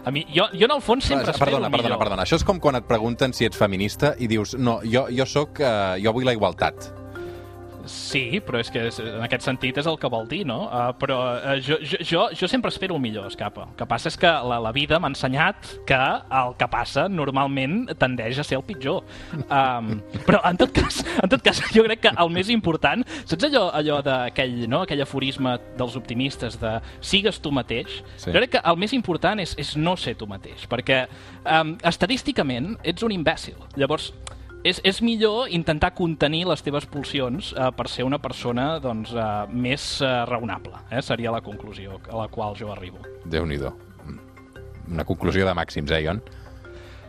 a 0.08 0.12
mi, 0.15 0.23
jo, 0.32 0.45
jo 0.56 0.69
en 0.69 0.71
el 0.71 0.80
fons 0.80 1.03
sempre 1.03 1.34
espero 1.34 1.58
perdona, 1.58 1.67
perdona, 1.73 1.97
perdona. 1.99 2.23
Això 2.23 2.39
és 2.39 2.47
com 2.47 2.62
quan 2.63 2.80
et 2.80 2.88
pregunten 2.88 3.36
si 3.36 3.43
ets 3.43 3.60
feminista 3.60 4.13
i 4.15 4.32
dius, 4.32 4.56
no, 4.56 4.77
jo, 4.88 5.03
jo 5.12 5.27
sóc, 5.27 5.60
uh, 5.60 5.97
jo 5.99 6.15
vull 6.15 6.23
la 6.23 6.38
igualtat. 6.38 6.88
Sí, 7.91 8.39
però 8.45 8.60
és 8.62 8.69
que 8.73 8.84
en 8.88 9.23
aquest 9.26 9.45
sentit 9.47 9.78
és 9.82 9.88
el 9.89 9.97
que 10.00 10.10
vol 10.12 10.28
dir, 10.30 10.43
no? 10.47 10.60
Uh, 10.67 10.91
però 11.00 11.17
uh, 11.36 11.56
jo, 11.63 11.80
jo, 11.82 12.00
jo, 12.04 12.26
jo 12.38 12.50
sempre 12.52 12.71
espero 12.73 12.95
el 12.97 13.02
millor, 13.04 13.28
Escapa. 13.32 13.67
El 13.71 13.78
que 13.80 13.88
passa 13.89 14.12
és 14.12 14.17
que 14.19 14.30
la, 14.30 14.60
la 14.63 14.73
vida 14.76 15.00
m'ha 15.00 15.12
ensenyat 15.13 15.71
que 15.88 16.00
el 16.41 16.56
que 16.60 16.69
passa 16.71 17.08
normalment 17.12 17.88
tendeix 18.00 18.41
a 18.41 18.45
ser 18.47 18.60
el 18.60 18.65
pitjor. 18.67 19.04
Um, 19.47 19.97
però 20.28 20.41
en 20.47 20.60
tot, 20.60 20.73
cas, 20.76 21.02
en 21.23 21.32
tot 21.32 21.43
cas, 21.45 21.62
jo 21.73 21.86
crec 21.88 22.04
que 22.08 22.13
el 22.13 22.34
més 22.34 22.52
important... 22.54 23.06
Saps 23.28 23.47
allò, 23.50 23.67
allò 23.76 24.00
d'aquell 24.06 24.65
no? 24.69 24.84
aquell 24.86 25.04
aforisme 25.04 25.58
dels 25.80 25.97
optimistes 26.00 26.60
de 26.62 26.78
sigues 27.02 27.41
tu 27.43 27.52
mateix? 27.56 28.02
Sí. 28.15 28.32
Jo 28.32 28.38
crec 28.39 28.58
que 28.58 28.63
el 28.63 28.80
més 28.80 28.95
important 28.97 29.41
és, 29.43 29.56
és 29.60 29.76
no 29.80 29.95
ser 30.00 30.17
tu 30.19 30.28
mateix, 30.30 30.67
perquè 30.69 31.06
um, 31.43 31.76
estadísticament 31.88 32.76
ets 32.88 33.06
un 33.06 33.15
imbècil. 33.15 33.58
Llavors, 33.80 34.12
és, 34.67 34.82
és 34.84 34.99
millor 35.06 35.47
intentar 35.53 35.93
contenir 35.97 36.43
les 36.49 36.63
teves 36.65 36.88
pulsions 36.91 37.53
eh, 37.56 37.69
per 37.75 37.88
ser 37.91 38.06
una 38.08 38.19
persona 38.23 38.67
doncs, 38.84 39.13
eh, 39.15 39.27
més 39.51 39.86
eh, 40.01 40.13
raonable. 40.30 40.82
Eh? 40.91 41.01
Seria 41.06 41.34
la 41.34 41.43
conclusió 41.45 42.01
a 42.10 42.23
la 42.23 42.27
qual 42.34 42.58
jo 42.60 42.71
arribo. 42.73 43.03
déu 43.25 43.45
nhi 43.45 43.60
Una 44.88 45.03
conclusió 45.03 45.45
de 45.45 45.53
màxims, 45.53 45.91
eh, 45.91 46.03
Ion? 46.03 46.21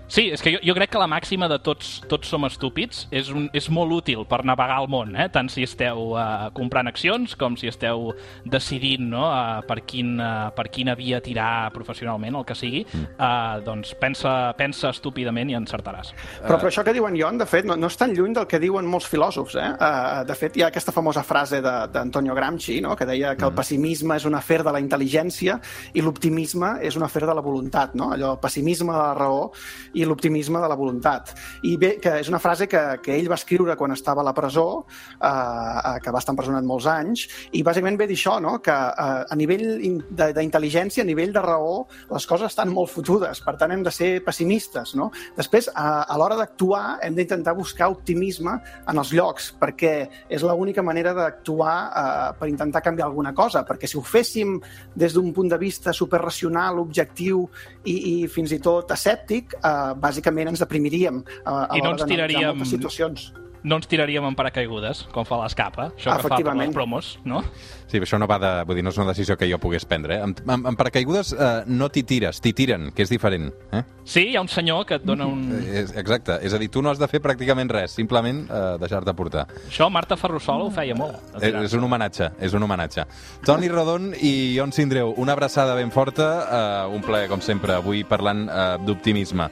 Sí, 0.08 0.30
és 0.32 0.40
que 0.40 0.54
jo, 0.54 0.58
jo 0.64 0.72
crec 0.72 0.88
que 0.94 1.00
la 1.00 1.06
màxima 1.10 1.50
de 1.52 1.58
tots, 1.60 1.98
tots 2.08 2.30
som 2.32 2.46
estúpids 2.48 3.02
és, 3.12 3.28
un, 3.28 3.50
és 3.52 3.66
molt 3.68 3.92
útil 3.92 4.24
per 4.28 4.40
navegar 4.48 4.78
el 4.80 4.88
món, 4.88 5.12
eh? 5.12 5.26
tant 5.32 5.50
si 5.52 5.66
esteu 5.66 6.14
uh, 6.14 6.48
comprant 6.56 6.88
accions 6.88 7.34
com 7.36 7.58
si 7.60 7.68
esteu 7.68 8.14
decidint 8.48 9.04
no? 9.12 9.26
uh, 9.26 9.60
per, 9.68 9.82
quin, 9.84 10.14
uh, 10.16 10.48
per 10.56 10.70
quina 10.72 10.94
via 10.96 11.20
tirar 11.24 11.68
professionalment, 11.74 12.38
el 12.40 12.46
que 12.48 12.56
sigui, 12.56 12.80
uh, 12.88 13.60
doncs 13.66 13.92
pensa, 14.00 14.54
pensa 14.56 14.94
estúpidament 14.94 15.52
i 15.52 15.58
encertaràs. 15.58 16.14
Però, 16.40 16.56
però 16.56 16.72
això 16.72 16.86
que 16.86 16.96
diuen 16.96 17.16
Ion, 17.18 17.36
de 17.42 17.48
fet, 17.50 17.68
no, 17.68 17.76
no 17.76 17.92
és 17.92 18.00
tan 18.00 18.16
lluny 18.16 18.38
del 18.38 18.48
que 18.48 18.62
diuen 18.62 18.88
molts 18.88 19.10
filòsofs. 19.12 19.58
Eh? 19.60 19.68
Uh, 19.76 20.24
de 20.28 20.38
fet, 20.40 20.56
hi 20.56 20.64
ha 20.64 20.72
aquesta 20.72 20.94
famosa 20.96 21.20
frase 21.26 21.60
d'Antonio 21.60 22.36
Gramsci, 22.38 22.78
no? 22.84 22.96
que 22.96 23.08
deia 23.08 23.34
que 23.36 23.44
el 23.44 23.52
mm. 23.52 23.60
pessimisme 23.60 24.16
és 24.16 24.24
un 24.24 24.40
afer 24.40 24.62
de 24.64 24.72
la 24.72 24.80
intel·ligència 24.80 25.60
i 25.92 26.04
l'optimisme 26.04 26.78
és 26.88 26.96
un 26.96 27.04
afer 27.04 27.26
de 27.28 27.36
la 27.36 27.44
voluntat. 27.44 27.92
No? 27.98 28.14
Allò, 28.16 28.32
el 28.38 28.42
pessimisme 28.42 28.96
de 28.96 29.04
la 29.04 29.12
raó 29.18 29.50
i 29.98 30.06
l'optimisme 30.06 30.60
de 30.62 30.70
la 30.70 30.76
voluntat. 30.78 31.34
I 31.66 31.76
bé, 31.80 31.94
que 32.02 32.18
és 32.22 32.30
una 32.30 32.40
frase 32.42 32.68
que, 32.70 32.82
que 33.02 33.16
ell 33.16 33.28
va 33.30 33.38
escriure 33.38 33.76
quan 33.78 33.94
estava 33.94 34.22
a 34.22 34.28
la 34.28 34.34
presó, 34.36 34.84
eh, 35.18 35.98
que 36.04 36.14
va 36.14 36.22
estar 36.22 36.34
empresonat 36.34 36.66
molts 36.66 36.88
anys, 36.90 37.26
i 37.52 37.64
bàsicament 37.66 37.98
ve 37.98 38.08
dir 38.10 38.18
això, 38.18 38.38
no? 38.42 38.58
que 38.64 38.74
eh, 38.74 39.24
a 39.28 39.38
nivell 39.38 39.66
d'intel·ligència, 40.14 41.04
a 41.04 41.08
nivell 41.08 41.34
de 41.34 41.42
raó, 41.44 41.82
les 42.12 42.28
coses 42.28 42.52
estan 42.52 42.72
molt 42.74 42.92
fotudes, 42.92 43.42
per 43.44 43.56
tant 43.60 43.74
hem 43.74 43.84
de 43.86 43.92
ser 43.94 44.10
pessimistes. 44.26 44.94
No? 44.98 45.10
Després, 45.36 45.70
a, 45.74 46.04
a 46.06 46.18
l'hora 46.20 46.38
d'actuar, 46.38 46.98
hem 47.04 47.16
d'intentar 47.18 47.56
buscar 47.58 47.90
optimisme 47.92 48.58
en 48.88 49.02
els 49.02 49.12
llocs, 49.16 49.52
perquè 49.58 49.94
és 50.28 50.44
l'única 50.46 50.84
manera 50.84 51.14
d'actuar 51.16 51.76
eh, 51.88 52.28
per 52.38 52.50
intentar 52.50 52.84
canviar 52.84 53.08
alguna 53.08 53.34
cosa, 53.36 53.64
perquè 53.66 53.90
si 53.90 53.98
ho 53.98 54.04
féssim 54.04 54.58
des 54.98 55.14
d'un 55.16 55.32
punt 55.34 55.50
de 55.50 55.58
vista 55.60 55.92
superracional, 55.96 56.78
objectiu 56.82 57.44
i, 57.84 57.94
i 57.94 58.14
fins 58.30 58.52
i 58.54 58.60
tot 58.62 58.90
escèptic, 58.94 59.56
eh, 59.58 59.87
bàsicament 59.94 60.48
ens 60.52 60.60
deprimiríem 60.64 61.22
a, 61.44 61.66
a 61.66 61.76
I 61.76 61.82
no 61.84 61.94
ens 61.96 62.04
tiraríem, 62.04 62.54
moltes 62.56 62.74
situacions. 62.76 63.30
no 63.68 63.74
ens 63.74 63.88
tiraríem 63.90 64.22
en 64.24 64.36
paracaigudes, 64.38 65.00
com 65.12 65.24
fa 65.26 65.36
l'escapa, 65.42 65.88
això 65.96 66.12
que 66.12 66.12
fa 66.12 66.22
per 66.22 66.30
Efectivament. 66.30 66.68
les 66.70 66.74
promos, 66.76 67.08
no? 67.26 67.40
Sí, 67.88 67.98
això 67.98 68.18
no 68.20 68.28
va 68.30 68.36
de... 68.38 68.50
Vull 68.68 68.76
dir, 68.78 68.84
no 68.84 68.92
és 68.92 68.98
una 69.00 69.08
decisió 69.10 69.34
que 69.36 69.48
jo 69.50 69.58
pogués 69.58 69.84
prendre. 69.88 70.14
Eh? 70.14 70.22
En, 70.22 70.34
en, 70.46 70.66
en 70.70 70.76
paracaigudes 70.78 71.32
eh, 71.32 71.64
no 71.66 71.88
t'hi 71.90 72.02
tires, 72.06 72.38
t'hi 72.40 72.52
tiren, 72.54 72.90
que 72.94 73.02
és 73.02 73.10
diferent. 73.10 73.48
Eh? 73.74 73.80
Sí, 74.04 74.28
hi 74.30 74.36
ha 74.38 74.42
un 74.44 74.48
senyor 74.52 74.84
que 74.86 74.94
et 75.00 75.04
dona 75.08 75.26
un... 75.26 75.42
És, 75.66 75.90
exacte. 75.98 76.36
És 76.46 76.54
a 76.54 76.60
dir, 76.62 76.68
tu 76.70 76.82
no 76.84 76.92
has 76.92 77.00
de 77.00 77.08
fer 77.10 77.18
pràcticament 77.24 77.72
res, 77.72 77.96
simplement 77.98 78.44
eh, 78.46 78.60
deixar-te 78.80 79.12
portar. 79.18 79.46
Això 79.66 79.88
Marta 79.90 80.16
Ferrusola 80.20 80.68
ho 80.68 80.70
feia 80.70 80.94
molt. 80.94 81.16
És, 81.34 81.48
tirar. 81.48 81.64
és 81.64 81.74
un 81.74 81.88
homenatge, 81.88 82.30
és 82.38 82.54
un 82.54 82.62
homenatge. 82.68 83.08
Toni 83.44 83.72
Rodon 83.72 84.12
i 84.20 84.54
Ion 84.54 84.70
Sindreu, 84.76 85.14
una 85.16 85.32
abraçada 85.34 85.74
ben 85.74 85.90
forta, 85.90 86.28
eh, 86.46 86.94
un 86.94 87.02
plaer, 87.02 87.26
com 87.32 87.42
sempre, 87.42 87.74
avui 87.80 88.04
parlant 88.06 88.46
eh, 88.46 88.68
d'optimisme. 88.86 89.48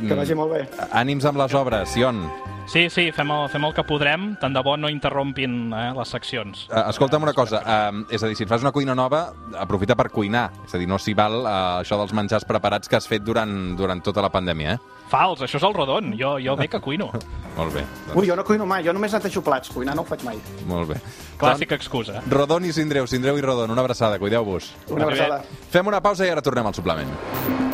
Que 0.00 0.14
vagi 0.18 0.34
molt 0.34 0.52
bé. 0.52 0.64
Ànims 0.92 1.24
amb 1.28 1.38
les 1.38 1.54
obres, 1.54 1.94
Ion. 1.96 2.24
Sí, 2.66 2.86
sí, 2.88 3.10
fem 3.12 3.28
el, 3.28 3.42
fem 3.52 3.64
el 3.68 3.74
que 3.76 3.82
podrem, 3.84 4.30
tant 4.40 4.54
de 4.56 4.60
bo 4.64 4.72
no 4.80 4.88
interrompin 4.88 5.68
eh, 5.76 5.90
les 5.98 6.08
seccions. 6.14 6.62
Uh, 6.70 6.86
escolta'm 6.88 7.26
una 7.26 7.34
cosa, 7.36 7.60
uh, 7.60 7.98
és 8.08 8.22
a 8.24 8.30
dir, 8.30 8.38
si 8.38 8.46
et 8.46 8.48
fas 8.48 8.64
una 8.64 8.72
cuina 8.72 8.94
nova, 8.96 9.26
aprofita 9.60 9.92
per 9.98 10.06
cuinar. 10.08 10.46
És 10.64 10.72
a 10.72 10.80
dir, 10.80 10.88
no 10.88 10.96
s'hi 10.96 11.12
val 11.18 11.42
uh, 11.42 11.50
això 11.82 11.98
dels 12.00 12.14
menjars 12.16 12.46
preparats 12.48 12.88
que 12.88 12.96
has 12.96 13.08
fet 13.10 13.20
durant, 13.22 13.52
durant 13.76 14.00
tota 14.04 14.24
la 14.24 14.32
pandèmia, 14.32 14.78
eh? 14.78 15.04
Fals, 15.12 15.44
això 15.44 15.60
és 15.60 15.66
el 15.68 15.76
rodon, 15.76 16.14
jo, 16.16 16.38
jo 16.40 16.56
bé 16.56 16.70
que 16.72 16.80
cuino. 16.80 17.10
Molt 17.58 17.76
bé, 17.76 17.84
Ui, 18.16 18.24
jo 18.26 18.34
no 18.34 18.42
cuino 18.48 18.64
mai, 18.66 18.80
jo 18.82 18.96
només 18.96 19.12
netejo 19.14 19.44
plats, 19.44 19.68
cuinar 19.70 19.94
no 19.94 20.02
ho 20.02 20.08
faig 20.08 20.24
mai. 20.26 20.40
molt 20.66 20.88
bé. 20.90 20.96
Clàssica 21.38 21.76
excusa. 21.76 22.24
Rodon 22.32 22.64
i 22.64 22.72
Sindreu, 22.72 23.06
Sindreu 23.06 23.38
i 23.38 23.44
Rodon, 23.44 23.70
una 23.70 23.84
abraçada, 23.84 24.18
cuideu-vos. 24.18 24.72
Una 24.88 25.04
abraçada. 25.04 25.42
Fem 25.70 25.86
una 25.86 26.00
pausa 26.02 26.26
i 26.26 26.32
ara 26.32 26.42
tornem 26.42 26.66
al 26.66 26.74
suplement. 26.74 27.73